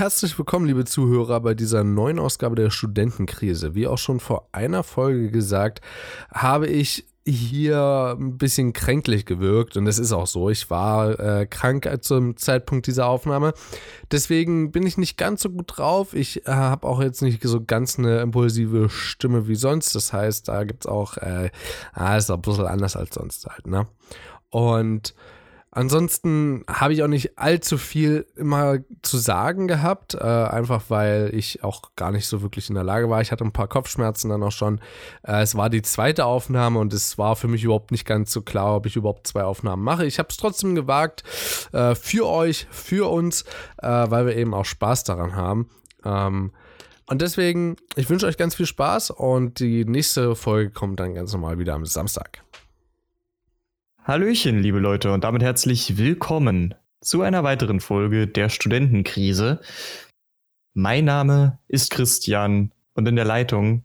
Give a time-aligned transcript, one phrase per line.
[0.00, 3.74] herzlich willkommen, liebe Zuhörer, bei dieser neuen Ausgabe der Studentenkrise.
[3.74, 5.82] Wie auch schon vor einer Folge gesagt,
[6.32, 10.48] habe ich hier ein bisschen kränklich gewirkt und es ist auch so.
[10.48, 13.52] Ich war äh, krank zum Zeitpunkt dieser Aufnahme.
[14.10, 16.14] Deswegen bin ich nicht ganz so gut drauf.
[16.14, 19.94] Ich äh, habe auch jetzt nicht so ganz eine impulsive Stimme wie sonst.
[19.94, 21.50] Das heißt, da gibt es auch, äh,
[21.92, 23.86] ah, ist auch ein bisschen anders als sonst halt, ne?
[24.48, 25.14] Und
[25.72, 31.62] Ansonsten habe ich auch nicht allzu viel immer zu sagen gehabt, äh, einfach weil ich
[31.62, 33.20] auch gar nicht so wirklich in der Lage war.
[33.20, 34.80] Ich hatte ein paar Kopfschmerzen dann auch schon.
[35.22, 38.42] Äh, es war die zweite Aufnahme und es war für mich überhaupt nicht ganz so
[38.42, 40.06] klar, ob ich überhaupt zwei Aufnahmen mache.
[40.06, 41.22] Ich habe es trotzdem gewagt,
[41.72, 43.42] äh, für euch, für uns,
[43.80, 45.70] äh, weil wir eben auch Spaß daran haben.
[46.04, 46.50] Ähm,
[47.06, 51.32] und deswegen, ich wünsche euch ganz viel Spaß und die nächste Folge kommt dann ganz
[51.32, 52.42] normal wieder am Samstag.
[54.10, 59.60] Hallöchen, liebe Leute, und damit herzlich willkommen zu einer weiteren Folge der Studentenkrise.
[60.74, 63.84] Mein Name ist Christian und in der Leitung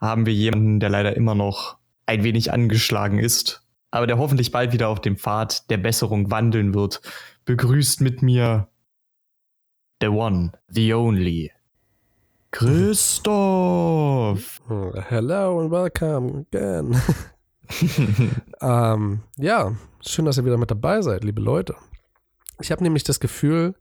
[0.00, 4.72] haben wir jemanden, der leider immer noch ein wenig angeschlagen ist, aber der hoffentlich bald
[4.72, 7.00] wieder auf dem Pfad der Besserung wandeln wird.
[7.44, 8.68] Begrüßt mit mir
[10.00, 11.50] the one, the only,
[12.52, 13.32] Christoph.
[15.08, 16.94] Hello and welcome again.
[18.60, 21.74] ähm, ja, schön, dass ihr wieder mit dabei seid, liebe Leute.
[22.60, 23.74] Ich habe nämlich das Gefühl,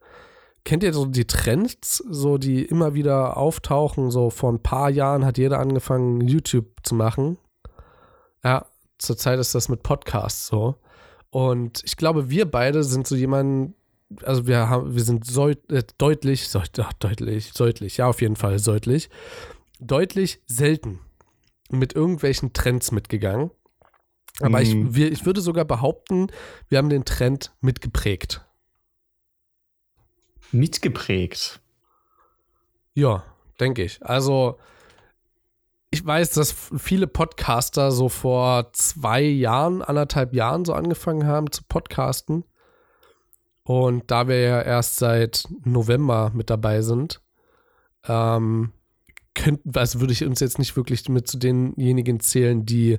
[0.64, 4.12] kennt ihr so die Trends, so die immer wieder auftauchen?
[4.12, 7.38] So vor ein paar Jahren hat jeder angefangen, YouTube zu machen.
[8.44, 8.66] Ja,
[8.98, 10.76] zurzeit ist das mit Podcasts so.
[11.30, 13.76] Und ich glaube, wir beide sind so jemand,
[14.24, 16.62] also wir haben, wir sind so, äh, deutlich, so,
[17.00, 19.10] deutlich, deutlich, ja, auf jeden Fall deutlich,
[19.80, 21.00] deutlich selten
[21.70, 23.52] mit irgendwelchen Trends mitgegangen.
[24.40, 24.96] Aber ich, hm.
[24.96, 26.28] wir, ich würde sogar behaupten,
[26.70, 28.46] wir haben den Trend mitgeprägt.
[30.52, 31.60] Mitgeprägt?
[32.94, 33.24] Ja,
[33.60, 34.04] denke ich.
[34.06, 34.58] Also,
[35.90, 41.64] ich weiß, dass viele Podcaster so vor zwei Jahren, anderthalb Jahren so angefangen haben zu
[41.68, 42.44] podcasten.
[43.64, 47.22] Und da wir ja erst seit November mit dabei sind,
[48.08, 48.72] ähm,
[49.34, 52.98] könnten, also würde ich uns jetzt nicht wirklich mit zu denjenigen zählen, die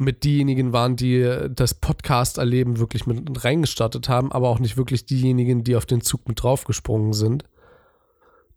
[0.00, 5.62] mit diejenigen waren, die das Podcast-Erleben wirklich mit reingestartet haben, aber auch nicht wirklich diejenigen,
[5.62, 7.44] die auf den Zug mit draufgesprungen sind.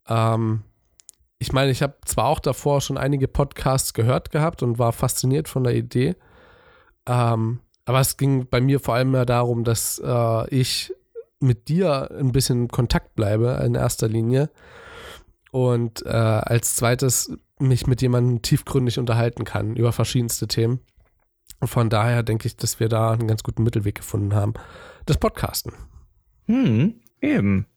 [0.07, 0.63] Ähm,
[1.39, 5.49] ich meine, ich habe zwar auch davor schon einige Podcasts gehört gehabt und war fasziniert
[5.49, 6.15] von der Idee,
[7.05, 10.93] ähm, aber es ging bei mir vor allem mehr darum, dass äh, ich
[11.41, 14.49] mit dir ein bisschen in Kontakt bleibe in erster Linie
[15.51, 20.79] und äh, als zweites mich mit jemandem tiefgründig unterhalten kann über verschiedenste Themen.
[21.63, 24.53] Von daher denke ich, dass wir da einen ganz guten Mittelweg gefunden haben.
[25.05, 25.73] Das Podcasten.
[26.45, 27.67] Hm, eben.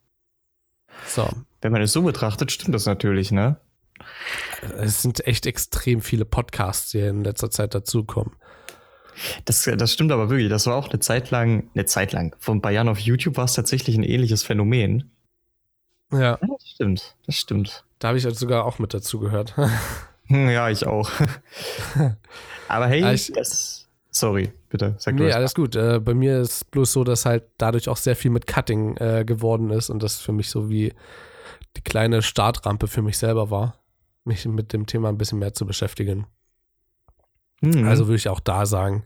[1.06, 1.28] So.
[1.60, 3.60] Wenn man es so betrachtet, stimmt das natürlich, ne?
[4.76, 8.37] Es sind echt extrem viele Podcasts, die in letzter Zeit dazukommen.
[9.44, 10.50] Das, das stimmt aber wirklich.
[10.50, 12.37] Das war auch eine Zeit lang, eine Zeit lang.
[12.38, 15.10] Vor ein paar Jahren auf YouTube war es tatsächlich ein ähnliches Phänomen.
[16.12, 16.19] Ja.
[16.20, 17.16] ja das stimmt.
[17.25, 17.84] Das stimmt.
[17.98, 19.54] Da habe ich also sogar auch mit dazu gehört.
[20.28, 21.10] Hm, ja, ich auch.
[22.69, 24.97] Aber hey, ich, das, sorry, bitte.
[24.98, 25.76] Sag nee, alles gut.
[25.76, 29.25] Äh, bei mir ist bloß so, dass halt dadurch auch sehr viel mit Cutting äh,
[29.25, 30.92] geworden ist und das für mich so wie
[31.76, 33.78] die kleine Startrampe für mich selber war,
[34.25, 36.26] mich mit dem Thema ein bisschen mehr zu beschäftigen.
[37.60, 37.87] Mhm.
[37.87, 39.04] Also würde ich auch da sagen,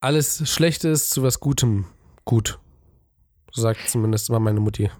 [0.00, 1.86] alles Schlechtes zu was Gutem
[2.24, 2.58] gut.
[3.52, 4.90] So sagt zumindest immer meine Mutti.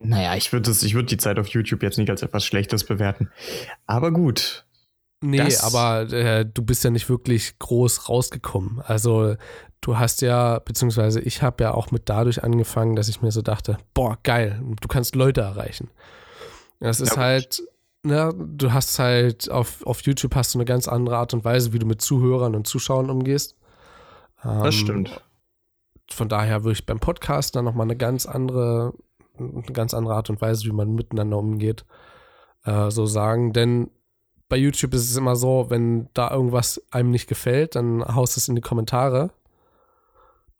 [0.00, 3.30] Naja, ich würde ich würd die Zeit auf YouTube jetzt nicht als etwas Schlechtes bewerten.
[3.86, 4.64] Aber gut.
[5.20, 8.80] Nee, das aber äh, du bist ja nicht wirklich groß rausgekommen.
[8.80, 9.34] Also
[9.80, 13.42] du hast ja, beziehungsweise ich habe ja auch mit dadurch angefangen, dass ich mir so
[13.42, 15.90] dachte, boah, geil, du kannst Leute erreichen.
[16.78, 17.62] Das ist ja, halt,
[18.04, 21.72] ne, du hast halt auf, auf YouTube hast du eine ganz andere Art und Weise,
[21.72, 23.56] wie du mit Zuhörern und Zuschauern umgehst.
[24.44, 25.20] Ähm, das stimmt.
[26.10, 28.94] Von daher würde ich beim Podcast dann nochmal eine ganz andere
[29.40, 31.84] eine ganz andere Art und Weise, wie man miteinander umgeht,
[32.64, 33.52] äh, so sagen.
[33.52, 33.90] Denn
[34.48, 38.48] bei YouTube ist es immer so, wenn da irgendwas einem nicht gefällt, dann haust es
[38.48, 39.30] in die Kommentare.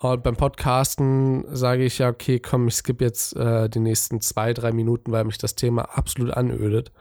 [0.00, 4.52] Und beim Podcasten sage ich ja, okay, komm, ich skippe jetzt äh, die nächsten zwei,
[4.52, 6.92] drei Minuten, weil mich das Thema absolut anödet.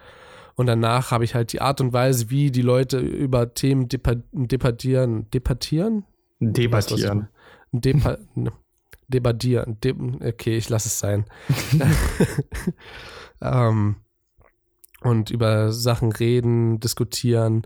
[0.56, 5.30] Und danach habe ich halt die Art und Weise, wie die Leute über Themen debattieren.
[5.30, 6.06] Debattieren?
[6.40, 7.28] Debattieren.
[7.72, 8.18] Depa
[9.08, 9.80] debattieren.
[9.82, 11.26] De okay, ich lasse es sein.
[13.42, 13.98] ähm,
[15.02, 17.66] und über Sachen reden, diskutieren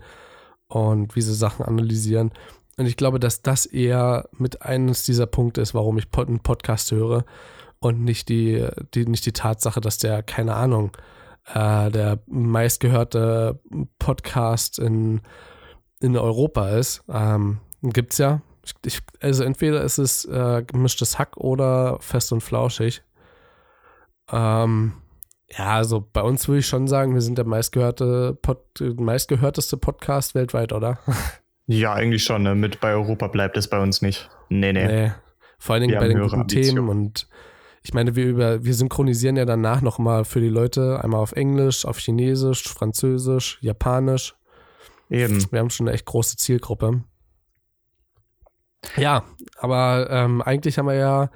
[0.68, 2.32] und wie sie Sachen analysieren.
[2.78, 6.92] Und ich glaube, dass das eher mit eines dieser Punkte ist, warum ich einen Podcast
[6.92, 7.24] höre.
[7.80, 10.96] und nicht die, die, nicht die Tatsache, dass der, keine Ahnung,
[11.52, 13.60] äh, der meistgehörte
[13.98, 15.20] Podcast in,
[16.00, 17.02] in Europa ist.
[17.08, 18.40] Ähm, gibt's ja.
[18.84, 23.02] Ich, also entweder ist es äh, gemischtes Hack oder fest und flauschig.
[24.30, 24.94] Ähm,
[25.50, 30.34] ja, also bei uns würde ich schon sagen, wir sind der meistgehörte Pod, meistgehörteste Podcast
[30.34, 30.98] weltweit, oder?
[31.68, 32.42] Ja, eigentlich schon.
[32.42, 32.56] Ne?
[32.56, 34.28] Mit bei Europa bleibt es bei uns nicht.
[34.48, 34.86] Nee, nee.
[34.86, 35.12] nee.
[35.58, 36.74] Vor allen Dingen bei den guten Ambition.
[36.74, 37.28] Themen und
[37.84, 41.84] ich meine, wir über, wir synchronisieren ja danach nochmal für die Leute einmal auf Englisch,
[41.84, 44.34] auf Chinesisch, Französisch, Japanisch.
[45.10, 45.44] Eben.
[45.50, 47.02] Wir haben schon eine echt große Zielgruppe.
[48.96, 49.24] Ja,
[49.58, 51.30] aber ähm, eigentlich haben wir ja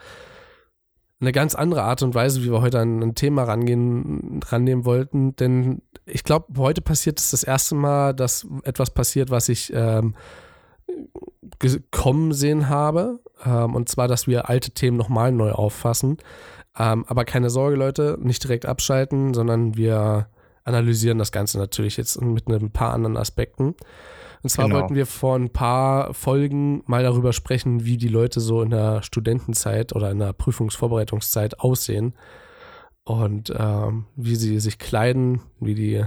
[1.20, 5.34] eine ganz andere Art und Weise, wie wir heute an ein Thema rangehen, rannehmen wollten.
[5.36, 10.14] Denn ich glaube, heute passiert es das erste Mal, dass etwas passiert, was ich ähm,
[11.90, 13.20] kommen sehen habe.
[13.44, 16.18] Ähm, und zwar, dass wir alte Themen nochmal neu auffassen.
[16.78, 20.28] Ähm, aber keine Sorge, Leute, nicht direkt abschalten, sondern wir
[20.64, 23.74] analysieren das Ganze natürlich jetzt mit ein paar anderen Aspekten.
[24.42, 24.80] Und zwar genau.
[24.80, 29.02] wollten wir vor ein paar Folgen mal darüber sprechen, wie die Leute so in der
[29.02, 32.14] Studentenzeit oder in der Prüfungsvorbereitungszeit aussehen
[33.04, 36.04] und ähm, wie sie sich kleiden, wie die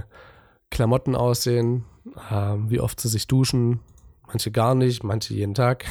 [0.70, 1.84] Klamotten aussehen,
[2.30, 3.80] äh, wie oft sie sich duschen.
[4.26, 5.84] Manche gar nicht, manche jeden Tag.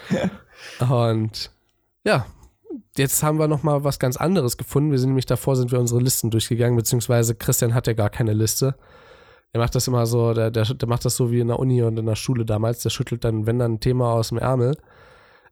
[0.88, 1.50] und
[2.04, 2.26] ja,
[2.96, 4.90] jetzt haben wir noch mal was ganz anderes gefunden.
[4.90, 8.32] Wir sind nämlich davor, sind wir unsere Listen durchgegangen, beziehungsweise Christian hat ja gar keine
[8.32, 8.76] Liste.
[9.52, 11.82] Er macht das immer so, der, der, der macht das so wie in der Uni
[11.82, 12.82] und in der Schule damals.
[12.82, 14.76] Der schüttelt dann, wenn dann ein Thema aus dem Ärmel.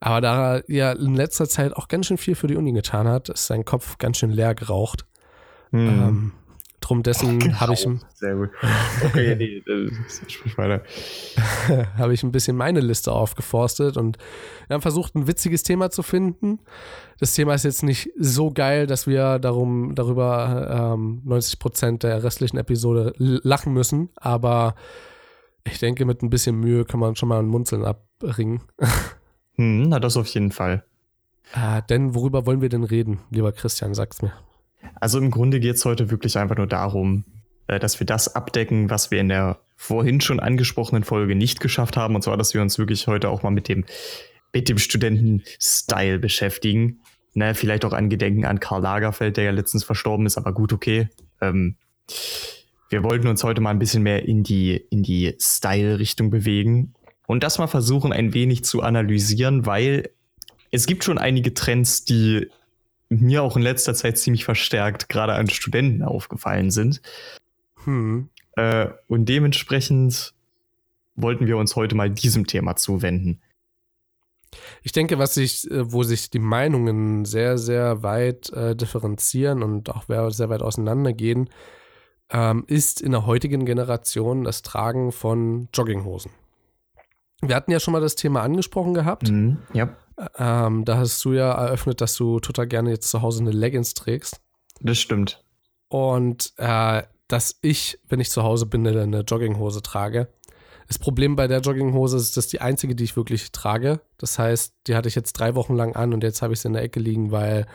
[0.00, 3.08] Aber da er ja in letzter Zeit auch ganz schön viel für die Uni getan
[3.08, 5.06] hat, ist sein Kopf ganz schön leer geraucht.
[5.70, 5.88] Hm.
[5.88, 6.32] Ähm,
[6.86, 7.58] Drum dessen genau.
[7.58, 7.84] habe ich.
[8.14, 8.50] Sehr gut.
[9.04, 9.60] Okay, nee,
[10.28, 10.84] sprich weiter.
[11.98, 14.18] habe ich ein bisschen meine Liste aufgeforstet und
[14.68, 16.60] wir haben versucht, ein witziges Thema zu finden.
[17.18, 22.22] Das Thema ist jetzt nicht so geil, dass wir darum, darüber ähm, 90 Prozent der
[22.22, 24.76] restlichen Episode lachen müssen, aber
[25.64, 28.62] ich denke, mit ein bisschen Mühe kann man schon mal ein Munzeln abbringen.
[29.58, 30.84] Hm, na, das auf jeden Fall.
[31.54, 33.94] Äh, denn worüber wollen wir denn reden, lieber Christian?
[33.94, 34.34] Sag's mir.
[35.00, 37.24] Also im Grunde geht es heute wirklich einfach nur darum,
[37.68, 41.96] äh, dass wir das abdecken, was wir in der vorhin schon angesprochenen Folge nicht geschafft
[41.96, 42.14] haben.
[42.14, 43.84] Und zwar, dass wir uns wirklich heute auch mal mit dem,
[44.52, 47.00] mit dem Studenten-Style beschäftigen.
[47.34, 50.72] Ne, vielleicht auch an Gedenken an Karl Lagerfeld, der ja letztens verstorben ist, aber gut,
[50.72, 51.10] okay.
[51.42, 51.76] Ähm,
[52.88, 56.94] wir wollten uns heute mal ein bisschen mehr in die, in die Style-Richtung bewegen
[57.26, 60.10] und das mal versuchen, ein wenig zu analysieren, weil
[60.70, 62.48] es gibt schon einige Trends, die
[63.08, 67.00] mir auch in letzter Zeit ziemlich verstärkt gerade an Studenten aufgefallen sind.
[67.84, 68.30] Hm.
[68.56, 70.34] Äh, und dementsprechend
[71.14, 73.40] wollten wir uns heute mal diesem Thema zuwenden.
[74.82, 79.90] Ich denke, was sich, äh, wo sich die Meinungen sehr, sehr weit äh, differenzieren und
[79.90, 81.50] auch sehr weit auseinandergehen,
[82.30, 86.32] ähm, ist in der heutigen Generation das Tragen von Jogginghosen.
[87.42, 89.30] Wir hatten ja schon mal das Thema angesprochen gehabt.
[89.30, 89.96] Mhm, ja.
[90.38, 93.94] Ähm, da hast du ja eröffnet, dass du total gerne jetzt zu Hause eine Leggings
[93.94, 94.40] trägst.
[94.80, 95.44] Das stimmt.
[95.88, 100.28] Und äh, dass ich, wenn ich zu Hause bin, eine Jogginghose trage.
[100.88, 104.00] Das Problem bei der Jogginghose ist, dass die einzige, die ich wirklich trage.
[104.18, 106.68] Das heißt, die hatte ich jetzt drei Wochen lang an und jetzt habe ich sie
[106.68, 107.66] in der Ecke liegen, weil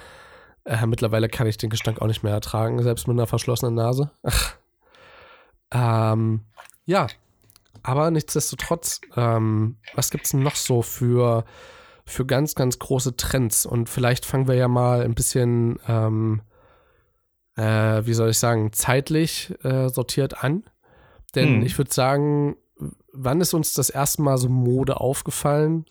[0.63, 4.11] äh, mittlerweile kann ich den Gestank auch nicht mehr ertragen, selbst mit einer verschlossenen Nase.
[5.73, 6.45] ähm,
[6.85, 7.07] ja,
[7.83, 11.43] aber nichtsdestotrotz, ähm, was gibt es noch so für
[12.11, 13.65] für ganz, ganz große Trends.
[13.65, 16.41] Und vielleicht fangen wir ja mal ein bisschen, ähm,
[17.55, 20.63] äh, wie soll ich sagen, zeitlich äh, sortiert an.
[21.35, 21.63] Denn hm.
[21.63, 22.55] ich würde sagen,
[23.13, 25.85] wann ist uns das erste Mal so Mode aufgefallen?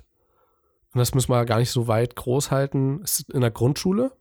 [0.92, 3.00] Und das müssen wir gar nicht so weit groß halten.
[3.02, 4.12] Ist in der Grundschule?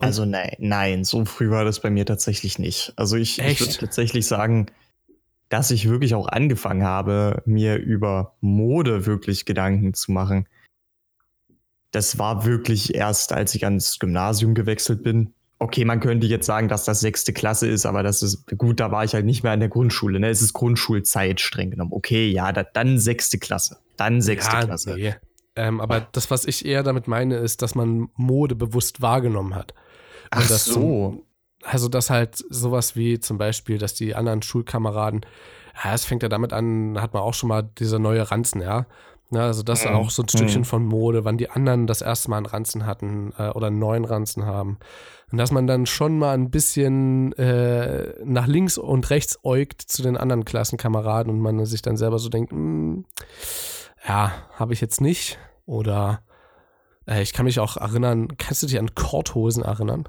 [0.00, 2.92] Also nein, nein, so früh war das bei mir tatsächlich nicht.
[2.96, 4.66] Also ich, ich würde tatsächlich sagen,
[5.48, 10.48] dass ich wirklich auch angefangen habe, mir über Mode wirklich Gedanken zu machen
[11.92, 15.34] das war wirklich erst, als ich ans Gymnasium gewechselt bin.
[15.58, 18.90] Okay, man könnte jetzt sagen, dass das sechste Klasse ist, aber das ist gut, da
[18.90, 20.18] war ich halt nicht mehr in der Grundschule.
[20.18, 20.28] Ne?
[20.28, 21.92] Es ist Grundschulzeit streng genommen.
[21.92, 23.78] Okay, ja, da, dann sechste Klasse.
[23.96, 24.94] Dann sechste ja, Klasse.
[24.96, 25.14] Nee.
[25.54, 29.72] Ähm, aber das, was ich eher damit meine, ist, dass man Mode bewusst wahrgenommen hat.
[30.34, 31.26] Und Ach so.
[31.62, 35.26] also, dass halt sowas wie zum Beispiel, dass die anderen Schulkameraden,
[35.84, 38.86] ja, es fängt ja damit an, hat man auch schon mal diese neue Ranzen, ja.
[39.32, 40.66] Ja, ne, also das ist auch so ein Stückchen mhm.
[40.66, 44.04] von Mode, wann die anderen das erste Mal einen Ranzen hatten äh, oder einen neuen
[44.04, 44.78] Ranzen haben.
[45.30, 50.02] Und dass man dann schon mal ein bisschen äh, nach links und rechts äugt zu
[50.02, 53.06] den anderen Klassenkameraden und man sich dann selber so denkt, hm,
[54.06, 55.38] ja, habe ich jetzt nicht.
[55.64, 56.22] Oder
[57.06, 60.08] Äh, ich kann mich auch erinnern, kannst du dich an Korthosen erinnern?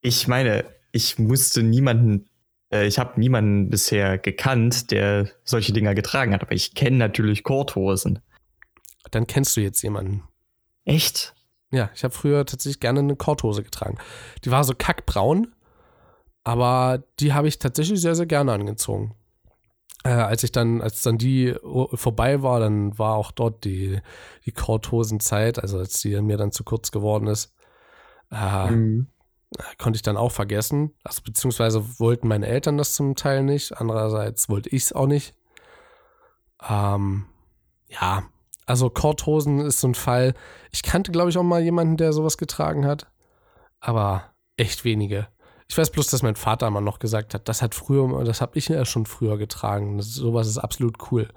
[0.00, 2.28] Ich meine, ich musste niemanden,
[2.74, 7.44] äh, ich habe niemanden bisher gekannt, der solche Dinger getragen hat, aber ich kenne natürlich
[7.44, 8.18] Korthosen.
[9.10, 10.24] Dann kennst du jetzt jemanden.
[10.84, 11.34] Echt?
[11.70, 13.98] Ja, ich habe früher tatsächlich gerne eine Korthose getragen.
[14.44, 15.54] Die war so kackbraun,
[16.42, 19.14] aber die habe ich tatsächlich sehr, sehr gerne angezogen.
[20.04, 21.54] Äh, als ich dann, als dann die
[21.94, 24.00] vorbei war, dann war auch dort die,
[24.44, 27.54] die Korthosenzeit, also als die mir dann zu kurz geworden ist,
[28.30, 29.08] äh, mhm.
[29.78, 30.92] Konnte ich dann auch vergessen.
[31.04, 35.34] Also beziehungsweise wollten meine Eltern das zum Teil nicht, andererseits wollte ich es auch nicht.
[36.68, 37.26] Ähm,
[37.88, 38.24] ja,
[38.66, 40.34] also Korthosen ist so ein Fall.
[40.72, 43.06] Ich kannte, glaube ich, auch mal jemanden, der sowas getragen hat,
[43.80, 45.28] aber echt wenige.
[45.68, 48.58] Ich weiß bloß, dass mein Vater mal noch gesagt hat, das hat früher, das habe
[48.58, 49.96] ich ja schon früher getragen.
[49.96, 51.28] Das, sowas ist absolut cool.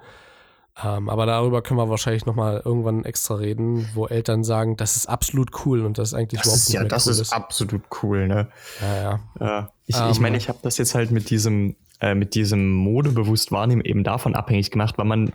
[0.82, 4.96] Ähm, aber darüber können wir wahrscheinlich noch mal irgendwann extra reden, wo Eltern sagen, das
[4.96, 7.12] ist absolut cool und das ist eigentlich das überhaupt ist, nicht ja, mehr das cool
[7.12, 8.48] ist, ist absolut cool, ne?
[8.80, 9.72] Ja, ja.
[9.86, 13.50] Ich ähm, ich meine, ich habe das jetzt halt mit diesem äh, mit diesem modebewusst
[13.50, 15.32] wahrnehmen eben davon abhängig gemacht, weil man,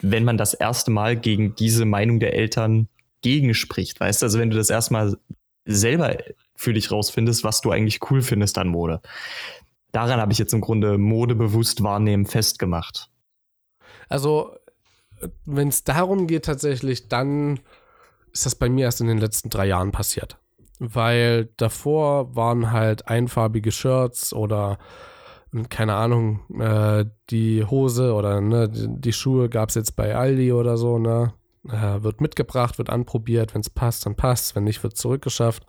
[0.00, 2.88] wenn man das erste Mal gegen diese Meinung der Eltern
[3.22, 5.16] gegenspricht, weißt du, also wenn du das erstmal
[5.64, 6.16] selber
[6.54, 9.00] für dich rausfindest, was du eigentlich cool findest an Mode.
[9.92, 13.08] Daran habe ich jetzt im Grunde Mode bewusst wahrnehmen festgemacht.
[14.08, 14.56] Also,
[15.44, 17.60] wenn es darum geht tatsächlich, dann
[18.32, 20.38] ist das bei mir erst in den letzten drei Jahren passiert.
[20.80, 24.78] Weil davor waren halt einfarbige Shirts oder
[25.70, 30.52] keine Ahnung, äh, die Hose oder ne, die, die Schuhe gab es jetzt bei Aldi
[30.52, 31.32] oder so, ne?
[31.68, 35.64] Äh, wird mitgebracht, wird anprobiert, wenn es passt, dann passt, wenn nicht, wird zurückgeschafft.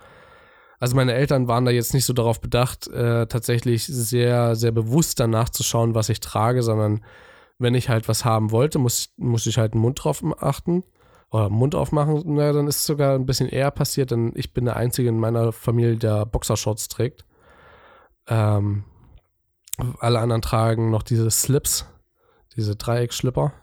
[0.79, 5.19] Also meine Eltern waren da jetzt nicht so darauf bedacht, äh, tatsächlich sehr, sehr bewusst
[5.19, 7.05] danach zu schauen, was ich trage, sondern
[7.57, 10.83] wenn ich halt was haben wollte, muss, muss ich halt den Mund drauf achten
[11.31, 12.23] oder Mund aufmachen.
[12.25, 15.19] Na, dann ist es sogar ein bisschen eher passiert, denn ich bin der Einzige in
[15.19, 17.25] meiner Familie, der Boxershorts trägt.
[18.27, 18.83] Ähm,
[19.99, 21.85] alle anderen tragen noch diese Slips,
[22.55, 23.53] diese Dreieckschlipper.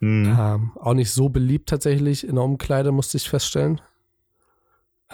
[0.00, 0.36] Mhm.
[0.38, 3.80] Ähm, auch nicht so beliebt tatsächlich in der Umkleide, musste ich feststellen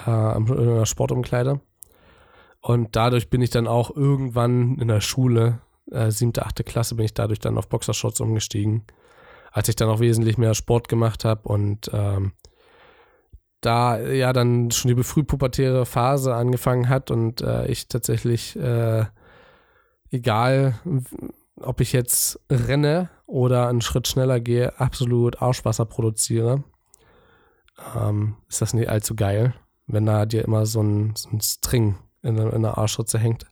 [0.07, 1.61] äh, in der Sportumkleide.
[2.61, 5.61] Und dadurch bin ich dann auch irgendwann in der Schule,
[5.91, 8.85] äh, siebte, achte Klasse, bin ich dadurch dann auf Boxershorts umgestiegen.
[9.53, 12.33] Als ich dann auch wesentlich mehr Sport gemacht habe und ähm,
[13.61, 19.05] da ja dann schon die frühpubertäre Phase angefangen hat und äh, ich tatsächlich, äh,
[20.11, 20.79] egal
[21.61, 26.63] ob ich jetzt renne oder einen Schritt schneller gehe, absolut Arschwasser produziere,
[27.97, 29.55] ähm, ist das nicht allzu geil
[29.93, 33.47] wenn da dir immer so ein, so ein String in, in der Arschritze hängt.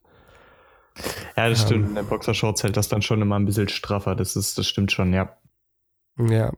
[1.39, 1.89] Ja, das ähm, stimmt.
[1.91, 4.17] In der Boxershorts hält das dann schon immer ein bisschen straffer.
[4.17, 5.37] Das ist, das stimmt schon, ja.
[6.19, 6.53] Ja.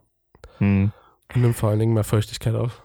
[0.56, 0.90] Hm.
[1.34, 2.82] Und nimmt vor allen Dingen mehr Feuchtigkeit auf.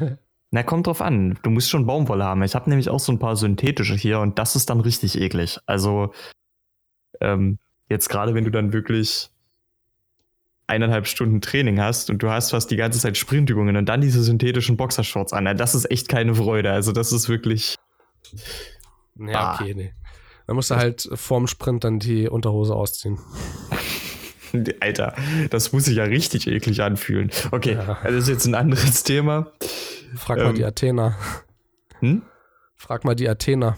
[0.50, 1.38] Na, kommt drauf an.
[1.42, 2.42] Du musst schon Baumwolle haben.
[2.42, 5.58] Ich habe nämlich auch so ein paar synthetische hier und das ist dann richtig eklig.
[5.66, 6.14] Also,
[7.20, 7.58] ähm,
[7.90, 9.28] jetzt gerade wenn du dann wirklich
[10.66, 14.22] eineinhalb Stunden Training hast und du hast fast die ganze Zeit Sprintübungen und dann diese
[14.22, 15.44] synthetischen Boxershorts an.
[15.58, 16.70] Das ist echt keine Freude.
[16.70, 17.76] Also das ist wirklich.
[19.18, 19.92] Ja, okay, nee.
[20.46, 23.18] Dann musst du halt vorm Sprint dann die Unterhose ausziehen.
[24.80, 25.14] Alter,
[25.50, 27.30] das muss sich ja richtig eklig anfühlen.
[27.50, 27.98] Okay, ja.
[28.02, 29.52] das ist jetzt ein anderes Thema.
[30.16, 31.16] Frag mal ähm, die Athener.
[32.00, 32.22] Hm?
[32.76, 33.76] Frag mal die Athener.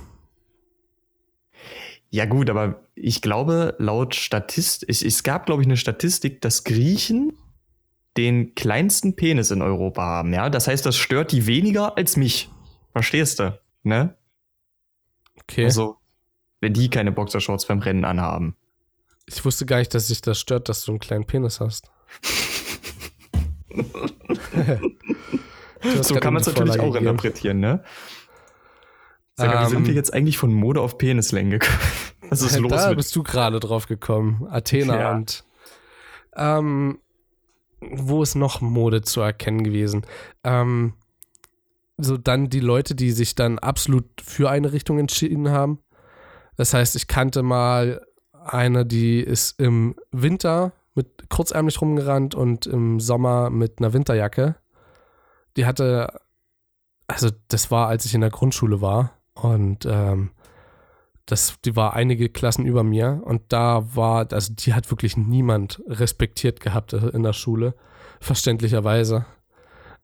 [2.10, 6.64] Ja, gut, aber ich glaube, laut Statistik, es, es gab, glaube ich, eine Statistik, dass
[6.64, 7.32] Griechen
[8.16, 10.50] den kleinsten Penis in Europa haben, ja.
[10.50, 12.50] Das heißt, das stört die weniger als mich.
[12.92, 13.58] Verstehst du?
[13.82, 14.16] Ne?
[15.42, 15.64] Okay.
[15.64, 15.98] Also,
[16.60, 18.56] wenn die keine Boxershorts beim Rennen anhaben.
[19.26, 21.90] Ich wusste gar nicht, dass sich das stört, dass du einen kleinen Penis hast.
[26.02, 27.06] so kann man es natürlich auch gegeben.
[27.06, 27.84] interpretieren, ne?
[29.36, 31.78] Sag mal, wie sind wir ähm, jetzt eigentlich von Mode auf Penislänge gekommen?
[32.30, 32.72] Was ist los?
[32.72, 34.46] Da bist du gerade drauf gekommen.
[34.50, 35.14] Athena ja.
[35.14, 35.44] und
[36.36, 36.98] ähm,
[37.80, 40.04] wo ist noch Mode zu erkennen gewesen?
[40.42, 40.94] Ähm,
[41.96, 45.78] so dann die Leute, die sich dann absolut für eine Richtung entschieden haben.
[46.58, 52.98] Das heißt, ich kannte mal eine, die ist im Winter mit kurzärmlich rumgerannt und im
[52.98, 54.56] Sommer mit einer Winterjacke.
[55.56, 56.20] Die hatte,
[57.06, 59.12] also das war, als ich in der Grundschule war.
[59.34, 60.32] Und ähm,
[61.26, 65.80] das, die war einige Klassen über mir und da war, also die hat wirklich niemand
[65.86, 67.74] respektiert gehabt in der Schule,
[68.20, 69.26] verständlicherweise.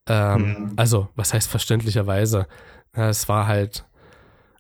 [0.07, 0.73] Ähm, mhm.
[0.77, 2.47] Also, was heißt verständlicherweise?
[2.93, 3.85] es war halt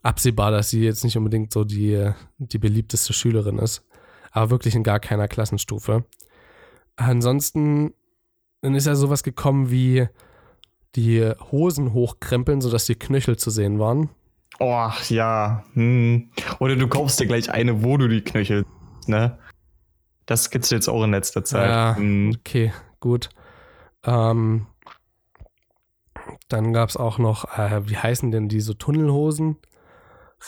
[0.04, 3.84] absehbar, dass sie jetzt nicht unbedingt so die, die beliebteste Schülerin ist,
[4.30, 6.04] aber wirklich in gar keiner Klassenstufe.
[6.94, 7.92] Ansonsten
[8.64, 10.08] dann ist ja sowas gekommen wie,
[10.96, 14.08] die Hosen hochkrempeln, sodass die Knöchel zu sehen waren.
[14.60, 15.64] Oh, ja.
[15.74, 16.30] Hm.
[16.60, 18.64] Oder du kaufst dir gleich eine, wo du die Knöchel,
[19.06, 19.38] ne?
[20.26, 21.68] Das gibt's jetzt auch in letzter Zeit.
[21.68, 22.34] Ja, hm.
[22.38, 23.28] okay, gut.
[24.04, 24.66] Ähm,
[26.48, 29.58] dann gab es auch noch, äh, wie heißen denn diese Tunnelhosen?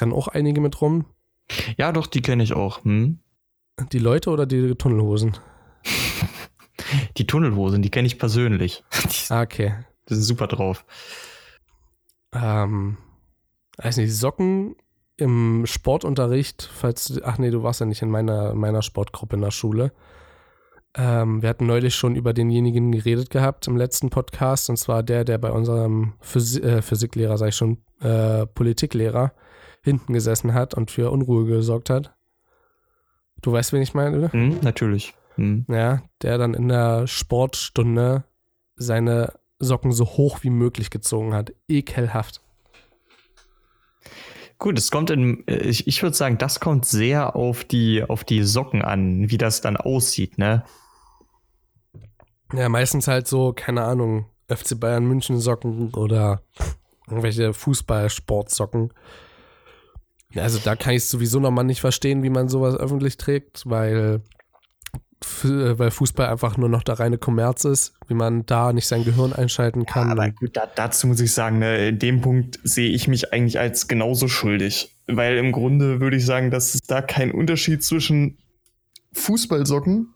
[0.00, 1.06] Rennen auch einige mit rum.
[1.76, 2.84] Ja, doch, die kenne ich auch.
[2.84, 3.20] Hm?
[3.92, 5.36] Die Leute oder die Tunnelhosen?
[7.16, 8.84] die Tunnelhosen, die kenne ich persönlich.
[9.28, 9.74] Ah, okay.
[10.08, 10.84] Die sind super drauf.
[12.32, 12.96] Ähm,
[13.78, 14.76] weiß nicht, Socken
[15.16, 19.42] im Sportunterricht, falls du, ach nee, du warst ja nicht in meiner, meiner Sportgruppe in
[19.42, 19.92] der Schule.
[20.94, 25.24] Ähm, wir hatten neulich schon über denjenigen geredet gehabt im letzten Podcast, und zwar der,
[25.24, 29.32] der bei unserem Physi äh, Physiklehrer, sag ich schon, äh, Politiklehrer
[29.86, 32.12] hinten gesessen hat und für Unruhe gesorgt hat.
[33.40, 34.36] Du weißt, wen ich meine, oder?
[34.36, 35.14] Mhm, natürlich.
[35.36, 35.64] Mhm.
[35.68, 38.24] Ja, der dann in der Sportstunde
[38.74, 41.52] seine Socken so hoch wie möglich gezogen hat.
[41.68, 42.42] Ekelhaft.
[44.58, 48.42] Gut, es kommt in, ich, ich würde sagen, das kommt sehr auf die, auf die
[48.42, 50.64] Socken an, wie das dann aussieht, ne?
[52.52, 56.42] Ja, meistens halt so, keine Ahnung, FC Bayern München Socken oder
[57.06, 58.92] irgendwelche Fußballsportsocken.
[60.34, 64.22] Also da kann ich es sowieso nochmal nicht verstehen, wie man sowas öffentlich trägt, weil,
[65.42, 69.32] weil Fußball einfach nur noch der reine Kommerz ist, wie man da nicht sein Gehirn
[69.32, 70.08] einschalten kann.
[70.08, 73.32] Ja, aber gut, da, dazu muss ich sagen, ne, in dem Punkt sehe ich mich
[73.32, 74.94] eigentlich als genauso schuldig.
[75.06, 78.38] Weil im Grunde würde ich sagen, dass es da keinen Unterschied zwischen
[79.12, 80.12] Fußballsocken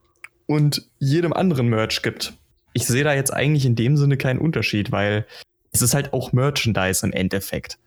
[0.46, 2.34] und jedem anderen Merch gibt.
[2.72, 5.26] Ich sehe da jetzt eigentlich in dem Sinne keinen Unterschied, weil
[5.72, 7.78] es ist halt auch Merchandise im Endeffekt.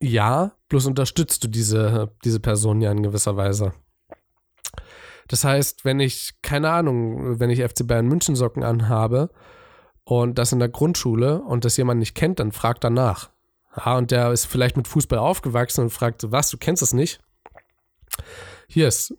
[0.00, 3.72] Ja, bloß unterstützt du diese, diese Person ja in gewisser Weise.
[5.28, 9.30] Das heißt, wenn ich, keine Ahnung, wenn ich FC Bayern München Socken anhabe
[10.04, 13.30] und das in der Grundschule und das jemand nicht kennt, dann fragt danach.
[13.76, 17.20] Ja, und der ist vielleicht mit Fußball aufgewachsen und fragt, was, du kennst es nicht?
[18.68, 19.14] Hier ist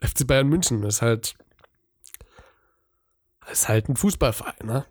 [0.00, 1.34] FC Bayern München, das ist halt
[3.50, 4.86] ist halt ein Fußballverein, ne?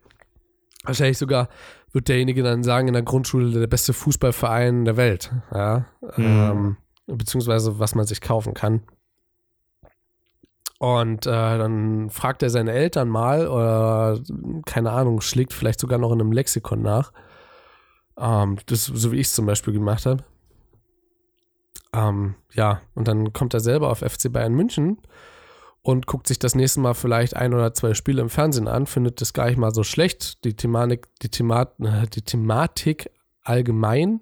[0.84, 1.50] Wahrscheinlich sogar
[1.92, 5.86] wird derjenige dann sagen, in der Grundschule der beste Fußballverein der Welt, ja.
[6.18, 6.26] Mhm.
[6.26, 8.82] Ähm, beziehungsweise was man sich kaufen kann.
[10.80, 14.20] Und äh, dann fragt er seine Eltern mal oder
[14.66, 17.12] keine Ahnung, schlägt vielleicht sogar noch in einem Lexikon nach.
[18.18, 20.24] Ähm, das, so wie ich es zum Beispiel gemacht habe.
[21.94, 24.98] Ähm, ja, und dann kommt er selber auf FC Bayern München
[25.84, 29.22] und guckt sich das nächste Mal vielleicht ein oder zwei Spiele im Fernsehen an, findet
[29.22, 30.44] das gar nicht mal so schlecht.
[30.44, 33.10] Die Thematik, die, Themat, äh, die Thematik
[33.44, 34.22] allgemein,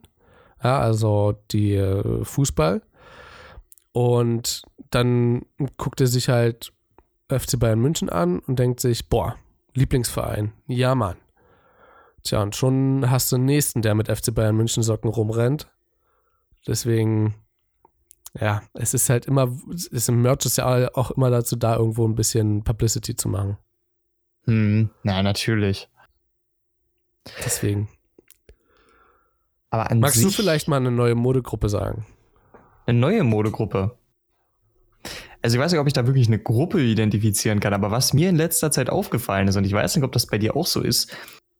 [0.63, 2.81] ja, also die äh, Fußball.
[3.91, 5.45] Und dann
[5.77, 6.71] guckt er sich halt
[7.29, 9.35] FC Bayern München an und denkt sich, boah,
[9.73, 11.17] Lieblingsverein, ja Mann.
[12.23, 15.69] Tja, und schon hast du einen nächsten, der mit FC Bayern München Socken rumrennt.
[16.67, 17.35] Deswegen
[18.37, 19.55] ja, es ist halt immer,
[19.91, 23.57] es im Merch ist ja auch immer dazu da, irgendwo ein bisschen Publicity zu machen.
[24.45, 25.89] Hm, na, natürlich.
[27.43, 27.89] Deswegen.
[29.69, 32.05] Aber an Magst du vielleicht mal eine neue Modegruppe sagen?
[32.85, 33.97] Eine neue Modegruppe?
[35.41, 38.29] Also ich weiß nicht, ob ich da wirklich eine Gruppe identifizieren kann, aber was mir
[38.29, 40.81] in letzter Zeit aufgefallen ist, und ich weiß nicht, ob das bei dir auch so
[40.81, 41.15] ist,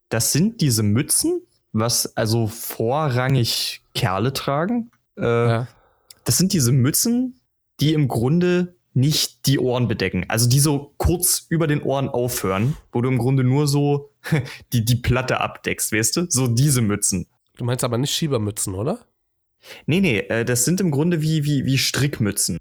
[0.08, 4.90] das sind diese Mützen, was also vorrangig Kerle tragen.
[5.16, 5.68] Äh, ja
[6.30, 7.40] das sind diese Mützen,
[7.80, 10.26] die im Grunde nicht die Ohren bedecken.
[10.28, 14.12] Also die so kurz über den Ohren aufhören, wo du im Grunde nur so
[14.72, 16.26] die, die Platte abdeckst, weißt du?
[16.28, 17.26] So diese Mützen.
[17.56, 19.00] Du meinst aber nicht Schiebermützen, oder?
[19.86, 22.58] Nee, nee, äh, das sind im Grunde wie, wie, wie Strickmützen.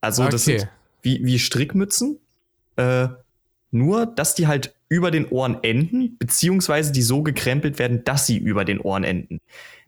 [0.00, 0.30] Also okay.
[0.30, 0.68] das sind
[1.02, 2.20] wie, wie Strickmützen,
[2.76, 3.08] äh,
[3.72, 8.38] nur dass die halt über den Ohren enden, beziehungsweise die so gekrempelt werden, dass sie
[8.38, 9.40] über den Ohren enden.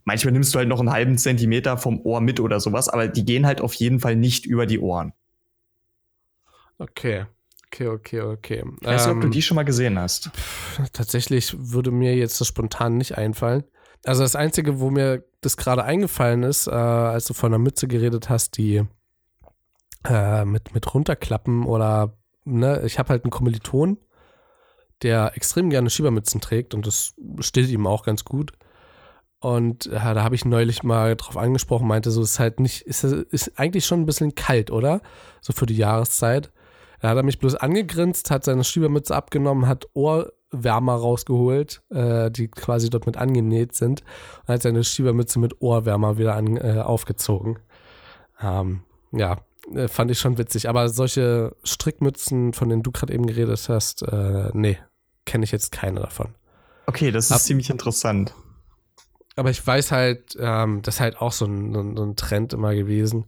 [0.05, 3.25] Manchmal nimmst du halt noch einen halben Zentimeter vom Ohr mit oder sowas, aber die
[3.25, 5.13] gehen halt auf jeden Fall nicht über die Ohren.
[6.79, 7.27] Okay.
[7.67, 8.65] Okay, okay, okay.
[8.81, 10.31] Ich weiß nicht, ähm, ob du ähm, die schon mal gesehen hast.
[10.93, 13.65] Tatsächlich würde mir jetzt das spontan nicht einfallen.
[14.05, 17.89] Also das Einzige, wo mir das gerade eingefallen ist, äh, als du von einer Mütze
[17.89, 18.83] geredet hast, die
[20.05, 23.97] äh, mit, mit runterklappen oder, ne, ich habe halt einen Kommiliton,
[25.03, 28.53] der extrem gerne Schiebermützen trägt und das steht ihm auch ganz gut.
[29.43, 33.03] Und ja, da habe ich neulich mal drauf angesprochen, meinte so, ist halt nicht, ist,
[33.03, 35.01] ist eigentlich schon ein bisschen kalt, oder?
[35.41, 36.53] So für die Jahreszeit.
[37.01, 42.47] Da hat er mich bloß angegrinst, hat seine Schiebermütze abgenommen, hat Ohrwärmer rausgeholt, äh, die
[42.47, 44.05] quasi dort mit angenäht sind,
[44.47, 47.59] und hat seine Schiebermütze mit Ohrwärmer wieder an, äh, aufgezogen.
[48.41, 49.39] Ähm, ja,
[49.75, 50.69] äh, fand ich schon witzig.
[50.69, 54.79] Aber solche Strickmützen, von denen du gerade eben geredet hast, äh, nee,
[55.27, 56.37] kenne ich jetzt keine davon.
[56.87, 58.33] Okay, das ist Hab, ziemlich interessant.
[59.37, 62.75] Aber ich weiß halt, ähm, das ist halt auch so ein, so ein Trend immer
[62.75, 63.27] gewesen,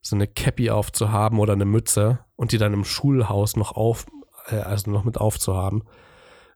[0.00, 4.06] so eine Cappy aufzuhaben oder eine Mütze und die dann im Schulhaus noch auf,
[4.48, 5.84] äh, also noch mit aufzuhaben.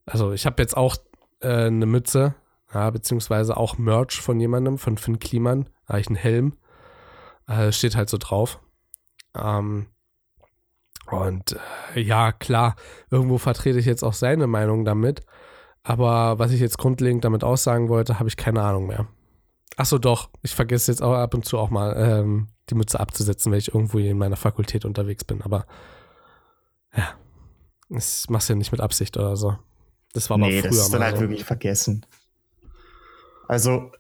[0.06, 0.96] Also ich habe jetzt auch
[1.40, 2.34] äh, eine Mütze,
[2.72, 6.56] ja, beziehungsweise auch Merch von jemandem, von Finn Kliman, da habe ich einen Helm.
[7.46, 8.60] Äh, steht halt so drauf.
[9.34, 9.86] Ähm,
[11.06, 11.58] und
[11.94, 12.76] äh, ja, klar,
[13.10, 15.22] irgendwo vertrete ich jetzt auch seine Meinung damit.
[15.82, 19.06] Aber was ich jetzt grundlegend damit aussagen wollte, habe ich keine Ahnung mehr.
[19.76, 20.30] Achso, doch.
[20.42, 23.74] Ich vergesse jetzt auch ab und zu auch mal ähm, die Mütze abzusetzen, wenn ich
[23.74, 25.42] irgendwo in meiner Fakultät unterwegs bin.
[25.42, 25.66] Aber
[26.94, 27.14] ja,
[27.88, 29.56] ich mach's ja nicht mit Absicht oder so.
[30.12, 31.22] Das war nee, aber früher das ist dann halt so.
[31.22, 32.04] wirklich vergessen.
[33.48, 33.90] Also,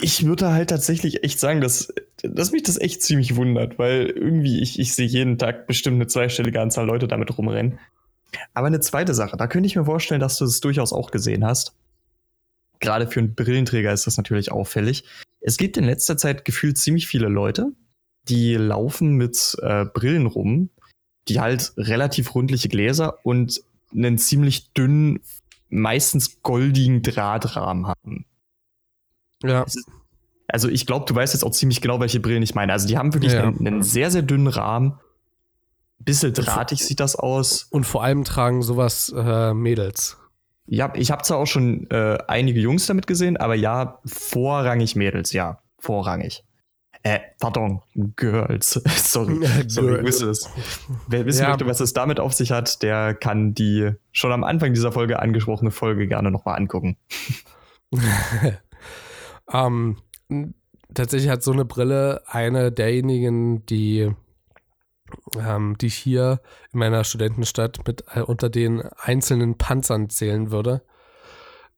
[0.00, 4.60] ich würde halt tatsächlich echt sagen, dass, dass mich das echt ziemlich wundert, weil irgendwie
[4.60, 7.78] ich, ich sehe jeden Tag bestimmt eine zweistellige Anzahl Leute damit rumrennen.
[8.54, 11.10] Aber eine zweite Sache, da könnte ich mir vorstellen, dass du es das durchaus auch
[11.10, 11.74] gesehen hast.
[12.80, 15.04] Gerade für einen Brillenträger ist das natürlich auffällig.
[15.40, 17.72] Es gibt in letzter Zeit gefühlt ziemlich viele Leute,
[18.28, 20.70] die laufen mit äh, Brillen rum,
[21.28, 23.62] die halt relativ rundliche Gläser und
[23.94, 25.20] einen ziemlich dünnen,
[25.70, 28.26] meistens goldigen Drahtrahmen haben.
[29.42, 29.66] Ja.
[30.48, 32.72] Also ich glaube, du weißt jetzt auch ziemlich genau, welche Brillen ich meine.
[32.72, 33.44] Also die haben wirklich ja.
[33.44, 34.98] einen, einen, sehr, sehr dünnen Rahmen.
[35.98, 37.64] Bisschen drahtig sieht das aus.
[37.64, 40.16] Und vor allem tragen sowas äh, Mädels.
[40.66, 45.32] Ja, ich habe zwar auch schon äh, einige Jungs damit gesehen, aber ja, vorrangig Mädels,
[45.32, 46.44] ja, vorrangig.
[47.02, 47.80] Äh, pardon,
[48.16, 48.72] Girls.
[48.96, 50.50] sorry, sorry, Girls.
[51.06, 51.48] Wer wissen ja.
[51.48, 55.18] möchte, was es damit auf sich hat, der kann die schon am Anfang dieser Folge
[55.20, 56.96] angesprochene Folge gerne nochmal angucken.
[59.52, 59.96] Ähm,
[60.94, 64.10] tatsächlich hat so eine Brille eine derjenigen, die,
[65.38, 66.40] ähm, die ich hier
[66.72, 70.82] in meiner Studentenstadt mit äh, unter den einzelnen Panzern zählen würde.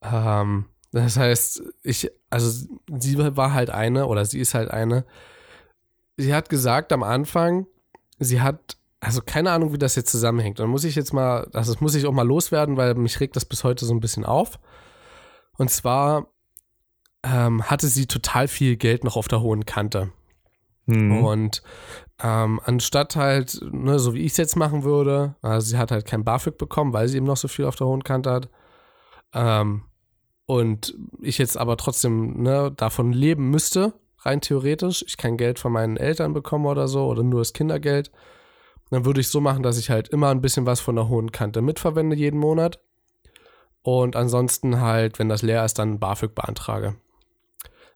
[0.03, 2.67] Ähm, das heißt, ich, also
[2.99, 5.05] sie war halt eine oder sie ist halt eine.
[6.17, 7.67] Sie hat gesagt am Anfang,
[8.19, 10.59] sie hat, also keine Ahnung, wie das jetzt zusammenhängt.
[10.59, 13.37] Dann muss ich jetzt mal, also das muss ich auch mal loswerden, weil mich regt
[13.37, 14.59] das bis heute so ein bisschen auf.
[15.57, 16.29] Und zwar
[17.23, 20.13] ähm, hatte sie total viel Geld noch auf der hohen Kante.
[20.91, 21.25] Mhm.
[21.25, 21.63] Und
[22.23, 26.07] ähm, anstatt halt, ne, so wie ich es jetzt machen würde, also sie hat halt
[26.07, 28.49] kein BAföG bekommen, weil sie eben noch so viel auf der hohen Kante hat.
[29.33, 29.85] Ähm,
[30.47, 35.73] und ich jetzt aber trotzdem ne, davon leben müsste, rein theoretisch, ich kein Geld von
[35.73, 38.11] meinen Eltern bekomme oder so, oder nur das Kindergeld,
[38.91, 41.33] dann würde ich so machen, dass ich halt immer ein bisschen was von der hohen
[41.33, 42.81] Kante mitverwende jeden Monat.
[43.83, 46.97] Und ansonsten halt, wenn das leer ist, dann BAföG beantrage.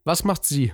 [0.04, 0.72] Was macht sie?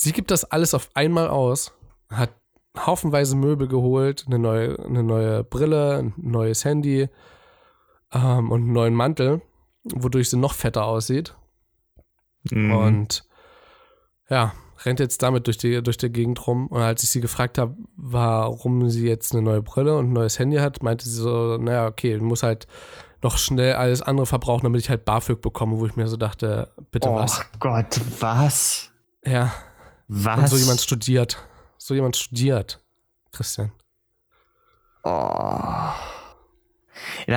[0.00, 1.72] Sie gibt das alles auf einmal aus,
[2.08, 2.30] hat
[2.78, 7.08] haufenweise Möbel geholt, eine neue, eine neue Brille, ein neues Handy
[8.12, 9.42] ähm, und einen neuen Mantel,
[9.82, 11.34] wodurch sie noch fetter aussieht.
[12.44, 12.70] Mhm.
[12.70, 13.24] Und
[14.30, 14.52] ja,
[14.84, 16.68] rennt jetzt damit durch die, durch die Gegend rum.
[16.68, 20.38] Und als ich sie gefragt habe, warum sie jetzt eine neue Brille und ein neues
[20.38, 22.68] Handy hat, meinte sie so, naja, okay, du musst halt
[23.20, 26.70] noch schnell alles andere verbrauchen, damit ich halt BAföG bekomme, wo ich mir so dachte,
[26.92, 27.40] bitte oh was?
[27.40, 28.92] Oh Gott, was?
[29.24, 29.52] Ja.
[30.08, 30.38] Was?
[30.38, 31.38] Und so jemand studiert.
[31.76, 32.80] So jemand studiert,
[33.32, 33.72] Christian.
[35.04, 35.10] Oh.
[35.10, 35.94] Ja,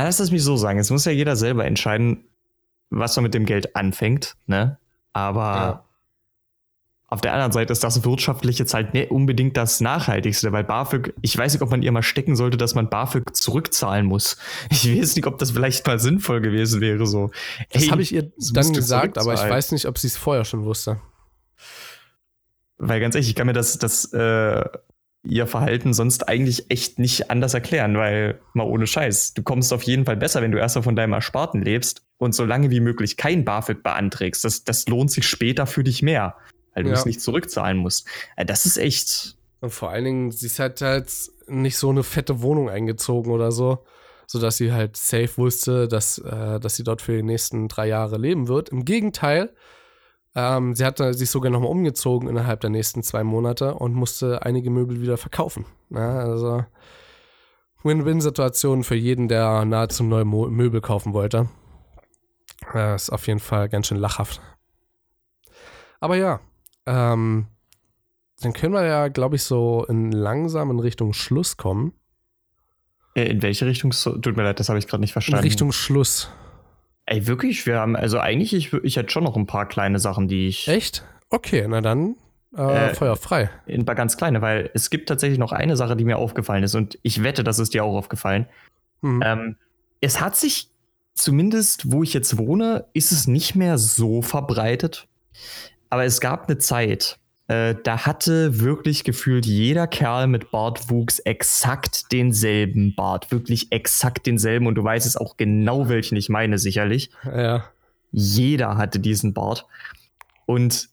[0.04, 0.80] lass es mich so sagen.
[0.80, 2.26] Es muss ja jeder selber entscheiden,
[2.90, 4.80] was man mit dem Geld anfängt, ne?
[5.14, 5.86] Aber ja.
[7.12, 11.14] Auf der anderen Seite ist das wirtschaftlich jetzt halt nicht unbedingt das Nachhaltigste, weil BAföG,
[11.22, 14.38] ich weiß nicht, ob man ihr mal stecken sollte, dass man BAföG zurückzahlen muss.
[14.70, 17.30] Ich weiß nicht, ob das vielleicht mal sinnvoll gewesen wäre, so.
[17.74, 20.64] Das habe ich ihr dann gesagt, aber ich weiß nicht, ob sie es vorher schon
[20.64, 21.02] wusste.
[22.82, 24.64] Weil ganz ehrlich, ich kann mir das, das äh,
[25.24, 29.84] ihr Verhalten sonst eigentlich echt nicht anders erklären, weil mal ohne Scheiß, du kommst auf
[29.84, 33.18] jeden Fall besser, wenn du erstmal von deinem Ersparten lebst und so lange wie möglich
[33.18, 34.44] kein BAföG beanträgst.
[34.44, 36.36] Das, das lohnt sich später für dich mehr
[36.74, 36.96] weil du ja.
[36.96, 38.08] es nicht zurückzahlen musst.
[38.36, 39.38] Äh, das ist echt.
[39.60, 41.12] Und vor allen Dingen, sie hat halt
[41.48, 43.86] nicht so eine fette Wohnung eingezogen oder so,
[44.26, 48.18] sodass sie halt safe wusste, dass, äh, dass sie dort für die nächsten drei Jahre
[48.18, 48.70] leben wird.
[48.70, 49.54] Im Gegenteil,
[50.36, 54.70] ähm, sie hat sich sogar nochmal umgezogen innerhalb der nächsten zwei Monate und musste einige
[54.70, 55.66] Möbel wieder verkaufen.
[55.90, 56.66] Ja, also
[57.84, 61.50] Win-Win-Situation für jeden, der nahezu neue Mo Möbel kaufen wollte.
[62.74, 64.42] Das ist auf jeden Fall ganz schön lachhaft.
[66.00, 66.40] Aber ja,
[66.86, 67.48] ähm,
[68.42, 71.94] dann können wir ja, glaube ich, so in langsam in Richtung Schluss kommen.
[73.16, 73.92] Äh, in welche Richtung?
[73.92, 75.44] Tut mir leid, das habe ich gerade nicht verstanden.
[75.44, 76.32] In Richtung Schluss.
[77.12, 77.66] Ey, wirklich?
[77.66, 80.70] Wir haben, also eigentlich, ich, ich hätte schon noch ein paar kleine Sachen, die ich.
[80.70, 81.04] Echt?
[81.30, 82.16] Okay, na dann
[82.56, 83.50] äh, äh, Feuer frei.
[83.68, 86.74] Ein paar ganz kleine, weil es gibt tatsächlich noch eine Sache, die mir aufgefallen ist
[86.74, 88.46] und ich wette, das ist dir auch aufgefallen.
[89.02, 89.22] Mhm.
[89.26, 89.56] Ähm,
[90.00, 90.70] es hat sich
[91.14, 95.08] zumindest wo ich jetzt wohne, ist es nicht mehr so verbreitet.
[95.90, 97.20] Aber es gab eine Zeit,
[97.52, 103.30] äh, da hatte wirklich gefühlt jeder Kerl mit Bartwuchs exakt denselben Bart.
[103.30, 104.68] Wirklich exakt denselben.
[104.68, 107.12] Und du weißt es auch genau, welchen ich meine, sicherlich.
[107.26, 107.66] Ja.
[108.14, 109.66] Jeder hatte diesen Bart.
[110.46, 110.88] Und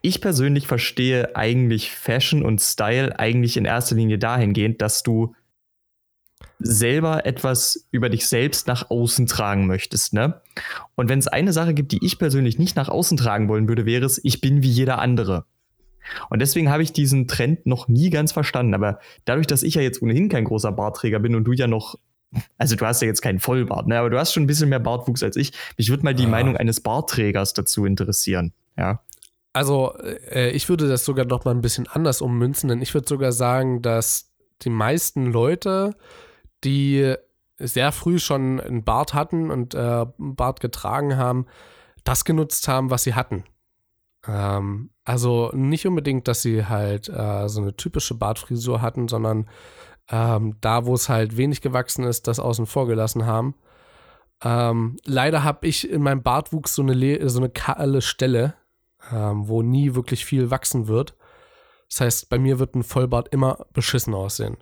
[0.00, 5.34] ich persönlich verstehe eigentlich Fashion und Style eigentlich in erster Linie dahingehend, dass du
[6.58, 10.40] selber etwas über dich selbst nach außen tragen möchtest, ne?
[10.94, 13.84] Und wenn es eine Sache gibt, die ich persönlich nicht nach außen tragen wollen würde,
[13.84, 15.44] wäre es, ich bin wie jeder andere.
[16.30, 18.74] Und deswegen habe ich diesen Trend noch nie ganz verstanden.
[18.74, 21.96] Aber dadurch, dass ich ja jetzt ohnehin kein großer Bartträger bin und du ja noch,
[22.58, 23.98] also du hast ja jetzt keinen Vollbart, ne?
[23.98, 25.52] aber du hast schon ein bisschen mehr Bartwuchs als ich.
[25.76, 26.28] Mich würde mal die ja.
[26.28, 28.52] Meinung eines Bartträgers dazu interessieren.
[28.76, 29.02] Ja.
[29.52, 33.08] Also, äh, ich würde das sogar noch mal ein bisschen anders ummünzen, denn ich würde
[33.08, 34.30] sogar sagen, dass
[34.62, 35.96] die meisten Leute
[36.64, 37.14] die
[37.58, 41.46] sehr früh schon einen Bart hatten und äh, einen Bart getragen haben,
[42.04, 43.44] das genutzt haben, was sie hatten.
[44.28, 49.48] Ähm, also nicht unbedingt, dass sie halt äh, so eine typische Bartfrisur hatten, sondern
[50.10, 53.54] ähm, da, wo es halt wenig gewachsen ist, das außen vor gelassen haben.
[54.42, 58.54] Ähm, leider habe ich in meinem Bartwuchs so eine, so eine kahle Stelle,
[59.12, 61.16] ähm, wo nie wirklich viel wachsen wird.
[61.88, 64.58] Das heißt, bei mir wird ein Vollbart immer beschissen aussehen.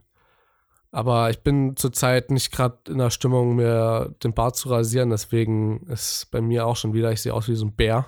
[0.93, 5.11] Aber ich bin zurzeit nicht gerade in der Stimmung, mir den Bart zu rasieren.
[5.11, 8.07] Deswegen ist bei mir auch schon wieder, ich sehe aus wie so ein Bär.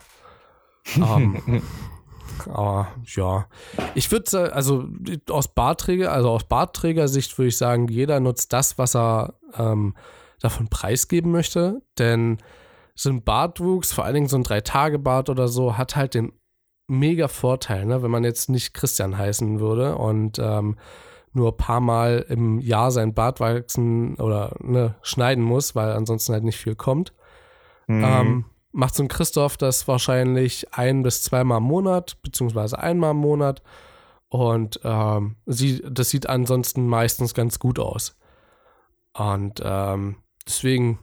[0.96, 1.62] Ähm,
[2.48, 3.46] aber ja,
[3.94, 4.88] ich würde also
[5.30, 9.94] aus Bartträger, also aus Bartträgersicht würde ich sagen, jeder nutzt das, was er ähm,
[10.40, 11.82] davon preisgeben möchte.
[11.98, 12.38] Denn
[12.94, 16.32] so ein Bartwuchs, vor allen Dingen so ein Drei-Tage-Bart oder so, hat halt den
[16.88, 18.02] mega Vorteil, ne?
[18.02, 20.76] wenn man jetzt nicht Christian heißen würde und ähm,
[21.32, 26.32] nur ein paar Mal im Jahr sein Bart wachsen oder ne, schneiden muss, weil ansonsten
[26.32, 27.12] halt nicht viel kommt.
[27.86, 28.04] Mhm.
[28.04, 33.18] Ähm, macht so ein Christoph das wahrscheinlich ein bis zweimal im Monat, beziehungsweise einmal im
[33.18, 33.62] Monat.
[34.28, 38.16] Und ähm, sie, das sieht ansonsten meistens ganz gut aus.
[39.14, 40.98] Und ähm, deswegen,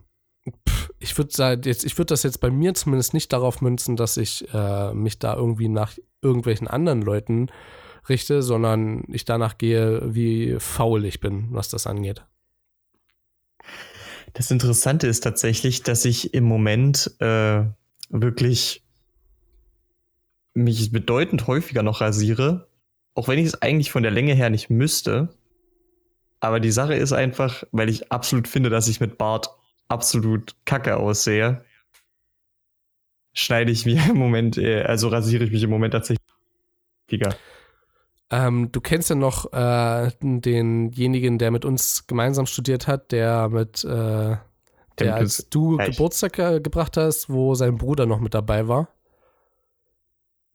[0.70, 4.94] pff, ich würde jetzt, das jetzt bei mir zumindest nicht darauf münzen, dass ich äh,
[4.94, 7.50] mich da irgendwie nach irgendwelchen anderen Leuten
[8.08, 12.24] richte, sondern ich danach gehe, wie faul ich bin, was das angeht.
[14.36, 17.64] Das Interessante ist tatsächlich, dass ich im Moment äh,
[18.10, 18.84] wirklich
[20.54, 22.68] mich bedeutend häufiger noch rasiere,
[23.14, 25.30] auch wenn ich es eigentlich von der Länge her nicht müsste.
[26.42, 29.48] Aber die Sache ist einfach, weil ich absolut finde, dass ich mit Bart
[29.88, 31.64] absolut kacke aussehe,
[33.34, 36.28] schneide ich mir im Moment, äh, also rasiere ich mich im Moment tatsächlich
[37.08, 37.38] häufiger.
[38.32, 43.84] Ähm, du kennst ja noch äh, denjenigen, der mit uns gemeinsam studiert hat, der mit,
[43.84, 44.38] äh,
[45.00, 45.92] der als du Echt?
[45.92, 48.90] Geburtstag äh, gebracht hast, wo sein Bruder noch mit dabei war.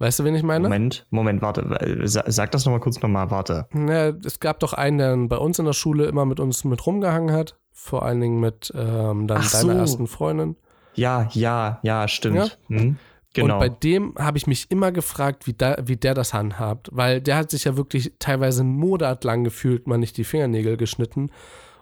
[0.01, 0.63] Weißt du, wen ich meine?
[0.63, 2.03] Moment, Moment, warte.
[2.05, 3.67] Sag das nochmal kurz nochmal, warte.
[3.75, 6.85] Ja, es gab doch einen, der bei uns in der Schule immer mit uns mit
[6.87, 7.59] rumgehangen hat.
[7.71, 9.79] Vor allen Dingen mit ähm, dann Ach deiner so.
[9.79, 10.57] ersten Freundin.
[10.95, 12.37] Ja, ja, ja, stimmt.
[12.37, 12.77] Ja?
[12.77, 12.97] Hm.
[13.35, 13.55] Genau.
[13.55, 17.21] Und bei dem habe ich mich immer gefragt, wie, da, wie der das handhabt, weil
[17.21, 21.31] der hat sich ja wirklich teilweise einen Monat lang gefühlt mal nicht die Fingernägel geschnitten.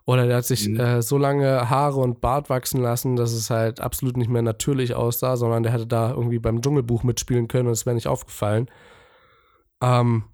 [0.04, 0.80] Oder der hat sich mhm.
[0.80, 4.94] äh, so lange Haare und Bart wachsen lassen, dass es halt absolut nicht mehr natürlich
[4.94, 8.70] aussah, sondern der hätte da irgendwie beim Dschungelbuch mitspielen können und es wäre nicht aufgefallen.
[9.82, 10.24] Ähm,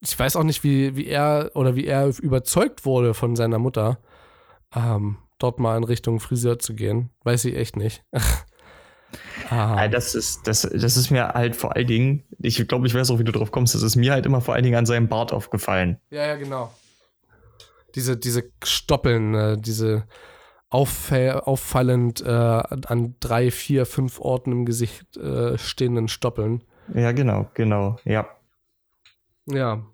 [0.00, 3.98] ich weiß auch nicht, wie, wie er oder wie er überzeugt wurde von seiner Mutter,
[4.74, 7.10] ähm, dort mal in Richtung Friseur zu gehen.
[7.22, 8.04] Weiß ich echt nicht.
[9.48, 9.88] Ah.
[9.88, 13.18] Das, ist, das, das ist mir halt vor allen Dingen, ich glaube, ich weiß auch,
[13.18, 15.32] wie du drauf kommst, das ist mir halt immer vor allen Dingen an seinem Bart
[15.32, 15.98] aufgefallen.
[16.10, 16.72] Ja, ja, genau.
[17.94, 20.04] Diese, diese Stoppeln, äh, diese
[20.68, 26.62] auffall, auffallend äh, an drei, vier, fünf Orten im Gesicht äh, stehenden Stoppeln.
[26.94, 28.28] Ja, genau, genau, ja.
[29.46, 29.84] Ja.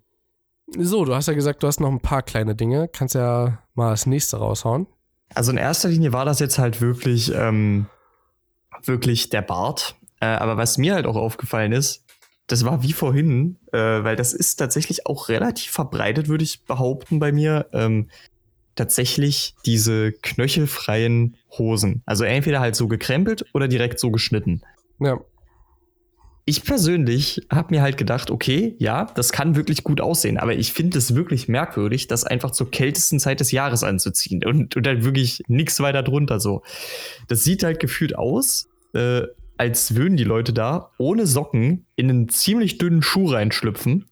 [0.76, 2.88] So, du hast ja gesagt, du hast noch ein paar kleine Dinge.
[2.88, 4.87] Kannst ja mal das nächste raushauen.
[5.35, 7.87] Also in erster Linie war das jetzt halt wirklich ähm,
[8.84, 9.96] wirklich der Bart.
[10.20, 12.04] Äh, aber was mir halt auch aufgefallen ist,
[12.46, 17.18] das war wie vorhin, äh, weil das ist tatsächlich auch relativ verbreitet, würde ich behaupten,
[17.18, 17.66] bei mir.
[17.72, 18.08] Ähm,
[18.76, 22.02] tatsächlich diese knöchelfreien Hosen.
[22.06, 24.62] Also entweder halt so gekrempelt oder direkt so geschnitten.
[25.00, 25.18] Ja.
[26.48, 30.72] Ich persönlich habe mir halt gedacht, okay, ja, das kann wirklich gut aussehen, aber ich
[30.72, 35.04] finde es wirklich merkwürdig, das einfach zur kältesten Zeit des Jahres anzuziehen und, und halt
[35.04, 36.62] wirklich nichts weiter drunter so.
[37.26, 39.22] Das sieht halt gefühlt aus, äh,
[39.56, 44.06] als würden die Leute da ohne Socken in einen ziemlich dünnen Schuh reinschlüpfen,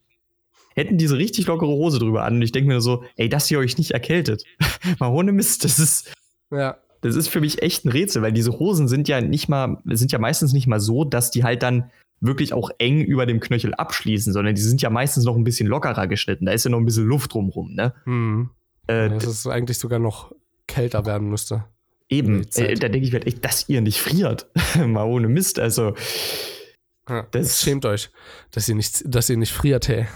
[0.74, 3.60] hätten diese richtig lockere Hose drüber an und ich denke mir so, ey, dass ihr
[3.60, 4.44] euch nicht erkältet.
[4.98, 6.12] Mal ohne Mist, das ist.
[6.50, 6.78] Ja.
[7.00, 10.10] Das ist für mich echt ein Rätsel, weil diese Hosen sind ja nicht mal, sind
[10.10, 11.90] ja meistens nicht mal so, dass die halt dann
[12.24, 15.66] wirklich auch eng über dem Knöchel abschließen, sondern die sind ja meistens noch ein bisschen
[15.66, 16.46] lockerer geschnitten.
[16.46, 17.94] Da ist ja noch ein bisschen Luft drumrum, ne?
[18.04, 18.50] Hm.
[18.86, 20.32] Äh, dass es eigentlich sogar noch
[20.66, 21.64] kälter werden müsste.
[22.08, 24.50] Eben, äh, da denke ich mir halt echt, dass ihr nicht friert.
[24.86, 25.94] Mal ohne Mist, also.
[27.08, 28.10] Ja, das schämt euch,
[28.50, 30.06] dass ihr nicht, dass ihr nicht friert, hey.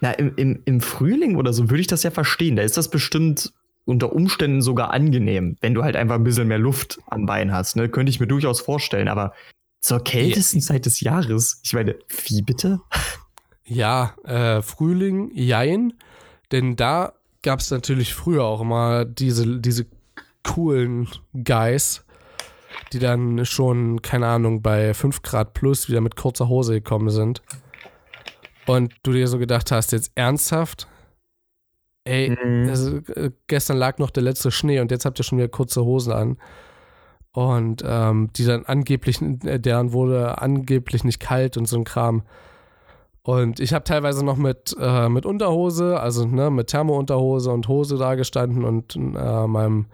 [0.00, 2.56] Na, im, im, im Frühling oder so würde ich das ja verstehen.
[2.56, 3.52] Da ist das bestimmt
[3.86, 7.76] unter Umständen sogar angenehm, wenn du halt einfach ein bisschen mehr Luft am Bein hast.
[7.76, 7.88] Ne?
[7.88, 9.34] Könnte ich mir durchaus vorstellen, aber
[9.84, 10.64] zur kältesten ja.
[10.64, 12.80] Zeit des Jahres, ich meine, wie bitte?
[13.66, 15.92] Ja, äh, Frühling, jein.
[16.52, 19.84] Denn da gab es natürlich früher auch immer diese, diese
[20.42, 22.02] coolen Guys,
[22.94, 27.42] die dann schon, keine Ahnung, bei 5 Grad plus wieder mit kurzer Hose gekommen sind.
[28.64, 30.88] Und du dir so gedacht hast, jetzt ernsthaft?
[32.04, 32.70] Ey, mhm.
[32.70, 35.84] also, äh, gestern lag noch der letzte Schnee und jetzt habt ihr schon wieder kurze
[35.84, 36.38] Hosen an.
[37.34, 42.22] Und ähm, die dann angeblich, äh, deren wurde angeblich nicht kalt und so ein Kram.
[43.22, 47.96] Und ich habe teilweise noch mit, äh, mit Unterhose, also ne, mit Thermounterhose und Hose
[47.96, 49.86] da gestanden und äh, meinem,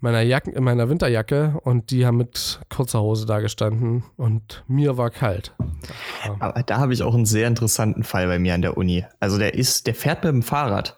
[0.00, 5.10] meiner, Jacken, meiner Winterjacke und die haben mit kurzer Hose da gestanden und mir war
[5.10, 5.52] kalt.
[6.38, 9.04] Aber da habe ich auch einen sehr interessanten Fall bei mir an der Uni.
[9.18, 10.96] Also der ist, der fährt mit dem Fahrrad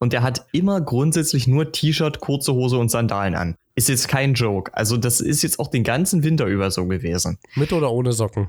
[0.00, 3.54] und der hat immer grundsätzlich nur T-Shirt, kurze Hose und Sandalen an.
[3.78, 4.74] Ist jetzt kein Joke.
[4.74, 7.38] Also das ist jetzt auch den ganzen Winter über so gewesen.
[7.54, 8.48] Mit oder ohne Socken?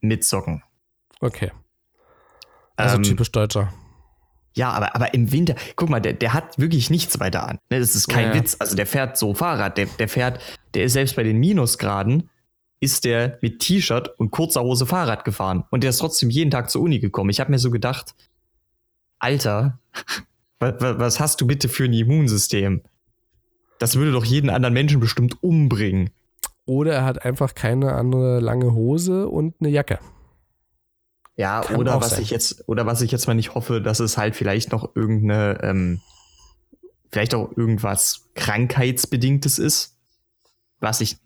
[0.00, 0.62] Mit Socken.
[1.20, 1.50] Okay.
[2.76, 3.72] Also ähm, typisch Deutscher.
[4.54, 7.58] Ja, aber, aber im Winter, guck mal, der, der hat wirklich nichts weiter an.
[7.70, 8.54] Ne, das ist kein ja, Witz.
[8.60, 10.40] Also der fährt so Fahrrad, der, der fährt,
[10.74, 12.30] der ist selbst bei den Minusgraden,
[12.78, 15.64] ist der mit T-Shirt und kurzer Hose Fahrrad gefahren.
[15.72, 17.30] Und der ist trotzdem jeden Tag zur Uni gekommen.
[17.30, 18.14] Ich habe mir so gedacht,
[19.18, 19.80] Alter,
[20.60, 22.82] was, was hast du bitte für ein Immunsystem?
[23.78, 26.10] Das würde doch jeden anderen Menschen bestimmt umbringen.
[26.64, 29.98] Oder er hat einfach keine andere lange Hose und eine Jacke.
[31.36, 32.22] Ja, Kann oder was sein.
[32.22, 35.62] ich jetzt, oder was ich jetzt mal nicht hoffe, dass es halt vielleicht noch irgendeine,
[35.62, 36.00] ähm,
[37.12, 39.96] vielleicht auch irgendwas Krankheitsbedingtes ist.
[40.80, 41.18] Was ich,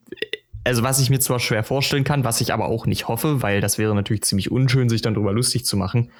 [0.64, 3.60] also was ich mir zwar schwer vorstellen kann, was ich aber auch nicht hoffe, weil
[3.60, 6.10] das wäre natürlich ziemlich unschön, sich dann drüber lustig zu machen.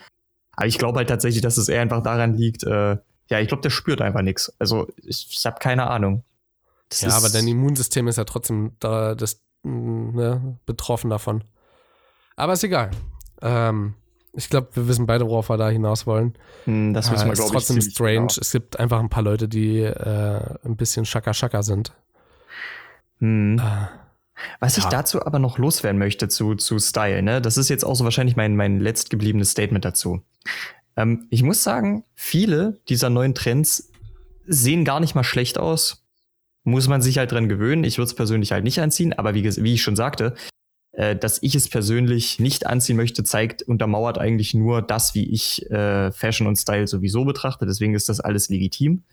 [0.53, 2.97] Aber ich glaube halt tatsächlich, dass es eher einfach daran liegt, äh,
[3.31, 4.53] ja, ich glaube, der spürt einfach nichts.
[4.59, 6.25] Also ich, ich habe keine Ahnung.
[6.89, 11.45] Das ja, aber dein Immunsystem ist ja trotzdem da, das, mm, ne, betroffen davon.
[12.35, 12.91] Aber ist egal.
[13.41, 13.95] Ähm,
[14.33, 16.35] ich glaube, wir wissen beide, worauf wir da hinaus wollen.
[16.65, 17.53] Hm, das wissen wir, äh, glaube ich.
[17.53, 18.27] trotzdem strange.
[18.27, 18.41] Genau.
[18.41, 21.93] Es gibt einfach ein paar Leute, die äh, ein bisschen Schaka-Schaka sind.
[23.19, 23.59] Hm.
[23.59, 23.63] Äh,
[24.59, 24.83] Was ja.
[24.83, 27.41] ich dazu aber noch loswerden möchte zu, zu Style, ne?
[27.41, 30.23] Das ist jetzt auch so wahrscheinlich mein, mein letztgebliebenes Statement dazu.
[30.97, 33.91] Ähm, ich muss sagen, viele dieser neuen Trends
[34.47, 36.05] sehen gar nicht mal schlecht aus.
[36.65, 37.85] Muss man sich halt dran gewöhnen.
[37.85, 40.35] Ich würde es persönlich halt nicht anziehen, aber wie, wie ich schon sagte,
[40.93, 45.71] äh, dass ich es persönlich nicht anziehen möchte, zeigt, untermauert eigentlich nur das, wie ich
[45.71, 47.65] äh, Fashion und Style sowieso betrachte.
[47.65, 49.05] Deswegen ist das alles legitim.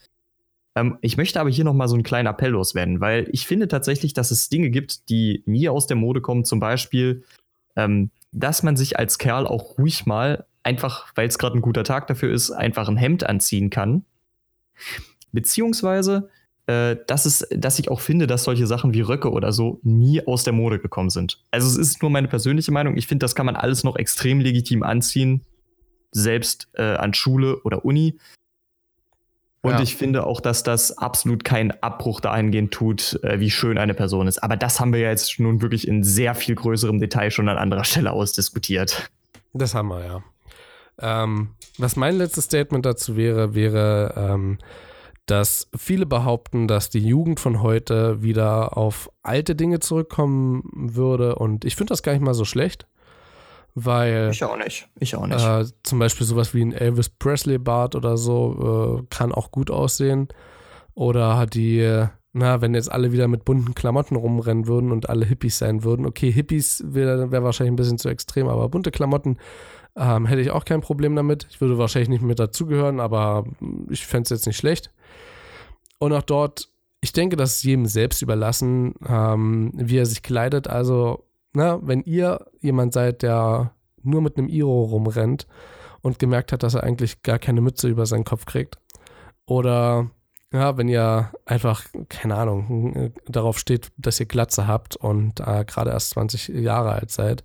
[0.76, 4.14] Ähm, ich möchte aber hier nochmal so einen kleinen Appell loswerden, weil ich finde tatsächlich,
[4.14, 6.46] dass es Dinge gibt, die nie aus der Mode kommen.
[6.46, 7.24] Zum Beispiel,
[7.76, 11.86] ähm, dass man sich als Kerl auch ruhig mal, einfach weil es gerade ein guter
[11.86, 14.04] Tag dafür ist, einfach ein Hemd anziehen kann.
[15.32, 16.30] Beziehungsweise,
[16.68, 20.26] äh, dass, es, dass ich auch finde, dass solche Sachen wie Röcke oder so nie
[20.28, 21.42] aus der Mode gekommen sind.
[21.52, 22.98] Also es ist nur meine persönliche Meinung.
[22.98, 25.46] Ich finde, das kann man alles noch extrem legitim anziehen,
[26.12, 28.20] selbst äh, an Schule oder Uni.
[29.62, 29.82] Und ja.
[29.82, 34.28] ich finde auch, dass das absolut keinen Abbruch dahingehend tut, äh, wie schön eine Person
[34.28, 34.44] ist.
[34.44, 37.58] Aber das haben wir ja jetzt nun wirklich in sehr viel größerem Detail schon an
[37.58, 39.10] anderer Stelle ausdiskutiert.
[39.54, 40.24] Das haben wir, ja.
[41.00, 44.58] Ähm, was mein letztes Statement dazu wäre, wäre, ähm,
[45.28, 51.36] dass viele behaupten, dass die Jugend von heute wieder auf alte Dinge zurückkommen würde.
[51.36, 52.88] Und ich finde das gar nicht mal so schlecht.
[53.76, 54.30] Weil.
[54.32, 54.88] Ich auch nicht.
[55.00, 55.46] Ich auch nicht.
[55.46, 60.30] Äh, zum Beispiel sowas wie ein Elvis Presley-Bart oder so äh, kann auch gut aussehen.
[60.96, 65.60] Oder die, na, wenn jetzt alle wieder mit bunten Klamotten rumrennen würden und alle Hippies
[65.60, 66.08] sein würden.
[66.08, 69.38] Okay, Hippies wäre wär wahrscheinlich ein bisschen zu extrem, aber bunte Klamotten
[69.98, 71.48] ähm, hätte ich auch kein Problem damit.
[71.50, 73.46] Ich würde wahrscheinlich nicht mit dazugehören, aber
[73.90, 74.92] ich fände es jetzt nicht schlecht.
[76.00, 76.70] Und auch dort,
[77.02, 80.68] ich denke, das ist jedem selbst überlassen, ähm, wie er sich kleidet.
[80.68, 83.74] Also, na, wenn ihr jemand seid, der
[84.04, 85.48] nur mit einem Iro rumrennt
[86.02, 88.78] und gemerkt hat, dass er eigentlich gar keine Mütze über seinen Kopf kriegt.
[89.46, 90.12] Oder
[90.54, 95.92] ja, wenn ihr einfach, keine Ahnung, darauf steht, dass ihr Glatze habt und äh, gerade
[95.92, 97.44] erst 20 Jahre alt seid,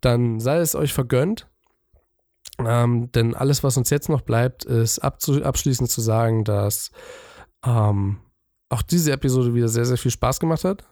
[0.00, 1.48] dann sei es euch vergönnt.
[2.58, 6.90] Ähm, denn alles, was uns jetzt noch bleibt, ist abschließend zu sagen, dass
[7.64, 8.18] ähm,
[8.68, 10.84] auch diese Episode wieder sehr, sehr viel Spaß gemacht hat.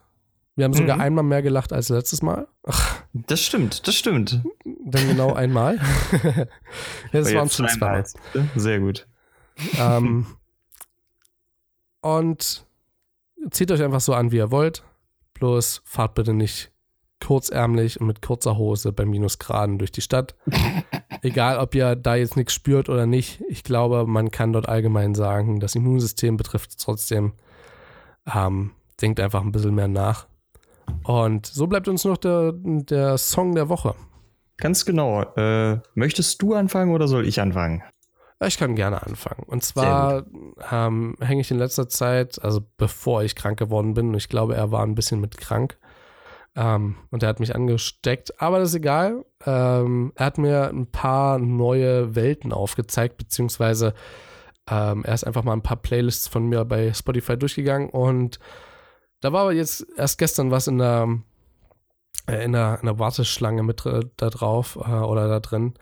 [0.57, 1.03] Wir haben sogar Mhm.
[1.03, 2.47] einmal mehr gelacht als letztes Mal.
[3.13, 4.41] Das stimmt, das stimmt.
[4.85, 5.77] Dann genau einmal.
[6.23, 6.47] ja,
[7.13, 8.07] das waren schon zweimal.
[8.07, 8.49] zweimal.
[8.55, 9.09] Sehr gut.
[9.79, 10.27] ähm,
[12.01, 12.67] und
[13.51, 14.85] zieht euch einfach so an, wie ihr wollt.
[15.35, 16.71] Bloß fahrt bitte nicht
[17.25, 20.37] kurzärmlich und mit kurzer Hose bei Minusgraden durch die Stadt.
[21.25, 23.43] Egal, ob ihr da jetzt nichts spürt oder nicht.
[23.49, 27.33] Ich glaube, man kann dort allgemein sagen, das Immunsystem betrifft es trotzdem.
[28.33, 30.27] Ähm, denkt einfach ein bisschen mehr nach.
[31.03, 33.95] Und so bleibt uns noch der, der Song der Woche.
[34.59, 35.23] Ganz genau.
[35.37, 37.83] Äh, möchtest du anfangen oder soll ich anfangen?
[38.45, 39.45] Ich kann gerne anfangen.
[39.47, 40.27] Und zwar
[40.71, 44.57] ähm, hänge ich in letzter Zeit, also bevor ich krank geworden bin, und ich glaube,
[44.57, 45.79] er war ein bisschen mit krank.
[46.57, 49.25] Ähm, und er hat mich angesteckt, aber das ist egal.
[49.45, 53.95] Ähm, er hat mir ein paar neue Welten aufgezeigt, beziehungsweise
[54.71, 58.39] ähm, er ist einfach mal ein paar Playlists von mir bei Spotify durchgegangen und
[59.21, 61.09] da war aber jetzt erst gestern was in der,
[62.27, 65.75] äh, in der, in der Warteschlange mit da drauf äh, oder da drin.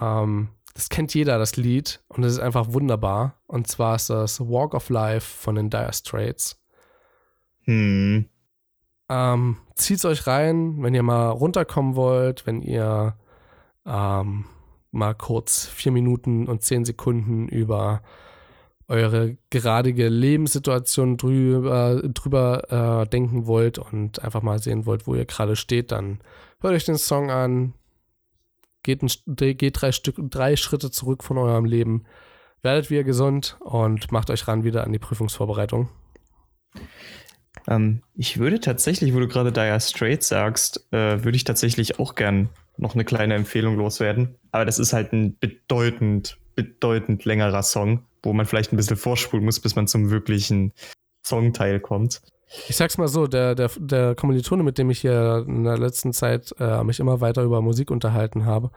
[0.00, 3.34] Ähm, das kennt jeder, das Lied, und es ist einfach wunderbar.
[3.48, 6.62] Und zwar ist das Walk of Life von den Dire Straits.
[7.64, 8.28] Hm.
[9.08, 13.16] Ähm, zieht's euch rein, wenn ihr mal runterkommen wollt, wenn ihr
[13.86, 14.44] ähm,
[14.90, 18.02] mal kurz vier Minuten und zehn Sekunden über
[18.88, 25.26] eure geradige Lebenssituation drüber, drüber äh, denken wollt und einfach mal sehen wollt, wo ihr
[25.26, 26.20] gerade steht, dann
[26.60, 27.74] hört euch den Song an,
[28.82, 32.04] geht, ein, geht drei, Stück, drei Schritte zurück von eurem Leben,
[32.62, 35.90] werdet wieder gesund und macht euch ran wieder an die Prüfungsvorbereitung.
[37.68, 42.14] Ähm, ich würde tatsächlich, wo du gerade Dire Straits sagst, äh, würde ich tatsächlich auch
[42.14, 44.36] gern noch eine kleine Empfehlung loswerden.
[44.50, 49.44] Aber das ist halt ein bedeutend, bedeutend längerer Song, wo man vielleicht ein bisschen vorspulen
[49.44, 50.72] muss, bis man zum wirklichen
[51.26, 52.22] Songteil kommt.
[52.68, 56.14] Ich sag's mal so, der, der, der Kommilitone, mit dem ich hier in der letzten
[56.14, 58.70] Zeit äh, mich immer weiter über Musik unterhalten habe,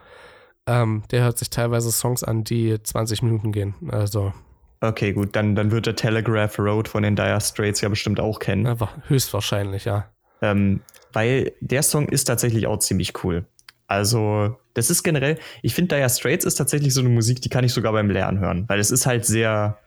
[0.67, 3.75] ähm, der hört sich teilweise Songs an, die 20 Minuten gehen.
[3.89, 4.33] Also
[4.81, 8.39] Okay, gut, dann, dann wird der Telegraph Road von den Dire Straits ja bestimmt auch
[8.39, 8.65] kennen.
[8.65, 10.09] einfach höchstwahrscheinlich, ja.
[10.41, 10.81] Ähm,
[11.13, 13.45] weil der Song ist tatsächlich auch ziemlich cool.
[13.85, 17.63] Also, das ist generell, ich finde Dire Straits ist tatsächlich so eine Musik, die kann
[17.63, 19.77] ich sogar beim Lernen hören, weil es ist halt sehr,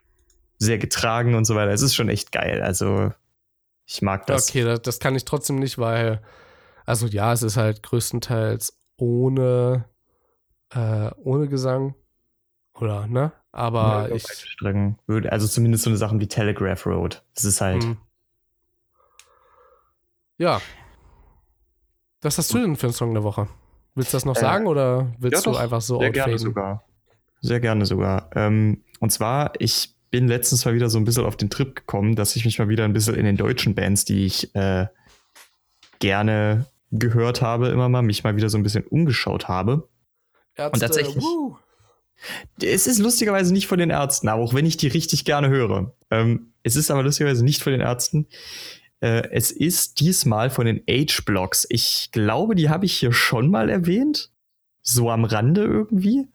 [0.58, 1.72] sehr getragen und so weiter.
[1.72, 2.62] Es ist schon echt geil.
[2.62, 3.12] Also,
[3.86, 4.48] ich mag das.
[4.48, 6.20] Okay, das, das kann ich trotzdem nicht, weil,
[6.86, 9.86] also ja, es ist halt größtenteils ohne,
[10.72, 11.94] äh, ohne Gesang.
[12.74, 13.32] Oder, ne?
[13.54, 14.24] Aber Ja, ich.
[14.26, 17.22] Strecken würde, also zumindest so eine Sachen wie Telegraph Road.
[17.36, 17.84] Das ist halt.
[17.84, 17.96] Hm.
[20.38, 20.60] Ja.
[22.22, 23.48] Was hast du denn für einen Song der Woche?
[23.94, 26.82] Willst du das noch Äh, sagen oder willst ja, du einfach so Sehr gerne sogar.
[27.40, 28.30] Sehr gerne sogar.
[28.34, 32.16] Ähm, und zwar, ich bin letztens mal wieder so ein bisschen auf den Trip gekommen,
[32.16, 34.86] dass ich mich mal wieder ein bisschen in den deutschen Bands, die ich äh,
[36.00, 39.88] gerne gehört habe, immer mal mich mal wieder so ein bisschen umgeschaut habe.
[40.56, 41.56] Ärzte, tatsächlich- wuh.
[42.62, 45.94] Es ist lustigerweise nicht von den Ärzten, aber auch wenn ich die richtig gerne höre.
[46.10, 48.26] Ähm, es ist aber lustigerweise nicht von den Ärzten.
[49.00, 51.66] Äh, es ist diesmal von den H-Blocks.
[51.68, 54.30] Ich glaube, die habe ich hier schon mal erwähnt.
[54.82, 56.28] So am Rande irgendwie.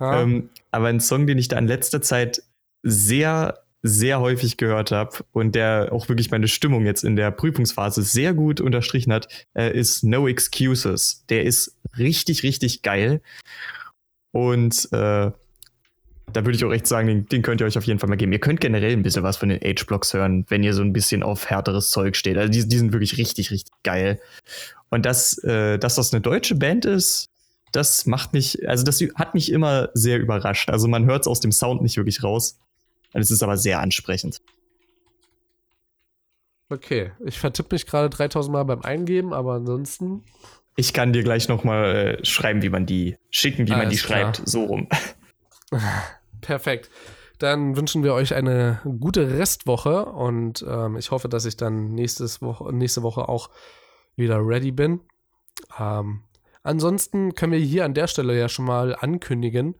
[0.00, 2.42] Ja, Ähm, aber ein Song, den ich da in letzter Zeit
[2.82, 8.02] sehr, sehr häufig gehört habe und der auch wirklich meine Stimmung jetzt in der Prüfungsphase
[8.02, 11.24] sehr gut unterstrichen hat, äh, ist No Excuses.
[11.28, 13.22] Der ist richtig, richtig geil.
[14.34, 15.34] Und äh, da
[16.34, 18.32] würde ich auch echt sagen, den, den könnt ihr euch auf jeden Fall mal geben.
[18.32, 21.22] Ihr könnt generell ein bisschen was von den H-Blocks hören, wenn ihr so ein bisschen
[21.22, 22.36] auf härteres Zeug steht.
[22.36, 24.20] Also die, die sind wirklich richtig, richtig geil.
[24.90, 27.30] Und dass, äh, dass das eine deutsche Band ist,
[27.70, 30.68] das macht mich, also das hat mich immer sehr überrascht.
[30.68, 32.58] Also man hört es aus dem Sound nicht wirklich raus.
[33.12, 34.40] Es ist aber sehr ansprechend.
[36.70, 37.12] okay.
[37.24, 40.24] Ich vertippe mich gerade 3000 Mal beim Eingeben, aber ansonsten.
[40.76, 43.92] Ich kann dir gleich noch mal äh, schreiben, wie man die schicken, wie man Alles
[43.92, 44.46] die schreibt, klar.
[44.46, 44.88] so rum.
[46.40, 46.90] Perfekt.
[47.38, 52.40] Dann wünschen wir euch eine gute Restwoche und ähm, ich hoffe, dass ich dann nächstes
[52.42, 53.50] Woche, nächste Woche auch
[54.16, 55.00] wieder ready bin.
[55.78, 56.22] Ähm,
[56.62, 59.74] ansonsten können wir hier an der Stelle ja schon mal ankündigen,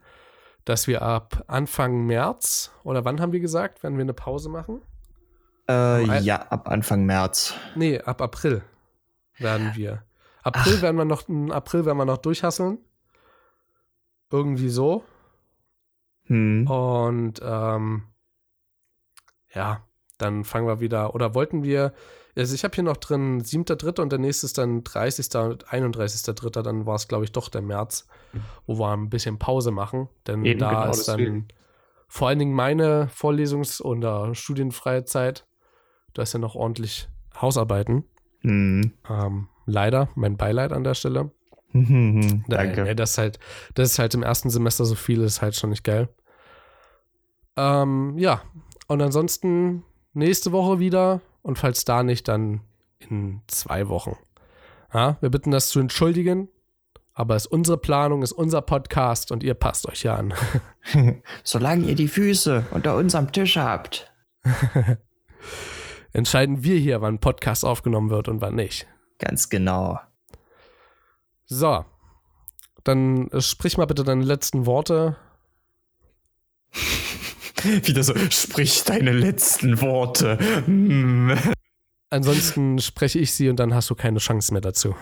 [0.65, 4.83] dass wir ab Anfang März oder wann haben wir gesagt, werden wir eine Pause machen?
[5.69, 7.55] Äh, ja, ab Anfang März.
[7.75, 8.63] Nee, ab April
[9.39, 10.03] werden wir.
[10.45, 12.79] April werden wir noch, im April werden wir noch durchhasseln.
[14.31, 15.05] Irgendwie so.
[16.25, 16.67] Hm.
[16.69, 18.05] Und ähm,
[19.55, 19.87] ja,
[20.19, 21.15] dann fangen wir wieder.
[21.15, 21.93] Oder wollten wir.
[22.37, 24.01] Also ich habe hier noch drin 7.3.
[24.01, 25.35] und der nächste ist dann 30.
[25.37, 26.63] und 31.3.
[26.63, 28.09] Dann war es, glaube ich, doch der März,
[28.67, 30.09] wo wir ein bisschen Pause machen.
[30.27, 31.49] Denn Eben da genau ist dann deswegen.
[32.09, 35.47] vor allen Dingen meine Vorlesungs- oder studienfreie Zeit.
[36.13, 37.09] Du hast ja noch ordentlich
[37.41, 38.05] Hausarbeiten.
[38.43, 38.95] Mhm.
[39.09, 41.31] Ähm, leider, mein Beileid an der Stelle.
[41.73, 42.85] Danke.
[42.85, 43.39] Nee, das ist halt,
[43.75, 46.09] das ist halt im ersten Semester so viel, ist halt schon nicht geil.
[47.57, 48.43] Ähm, ja,
[48.87, 52.61] und ansonsten nächste Woche wieder und falls da nicht, dann
[52.99, 54.17] in zwei Wochen.
[54.93, 56.49] Ja, wir bitten das zu entschuldigen,
[57.13, 60.35] aber es ist unsere Planung, ist unser Podcast und ihr passt euch ja an.
[61.43, 64.13] Solange ihr die Füße unter unserem Tisch habt.
[66.13, 68.87] Entscheiden wir hier, wann Podcast aufgenommen wird und wann nicht.
[69.19, 70.01] Ganz genau.
[71.47, 71.85] So,
[72.85, 75.17] dann äh, sprich mal bitte deine letzten Worte.
[77.63, 80.39] Wieder so, sprich deine letzten Worte.
[80.67, 81.39] Hm.
[82.11, 84.95] Ansonsten spreche ich sie und dann hast du keine Chance mehr dazu.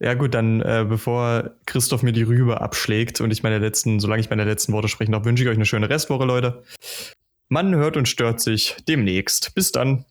[0.00, 4.20] Ja gut, dann äh, bevor Christoph mir die Rübe abschlägt und ich meine letzten, solange
[4.20, 6.62] ich meine letzten Worte spreche, noch wünsche ich euch eine schöne Restwoche, Leute.
[7.48, 9.54] Man hört und stört sich demnächst.
[9.54, 10.04] Bis dann.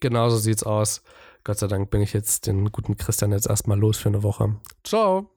[0.00, 1.02] Genauso sieht's aus.
[1.44, 4.56] Gott sei Dank bin ich jetzt den guten Christian jetzt erstmal los für eine Woche.
[4.82, 5.33] Ciao.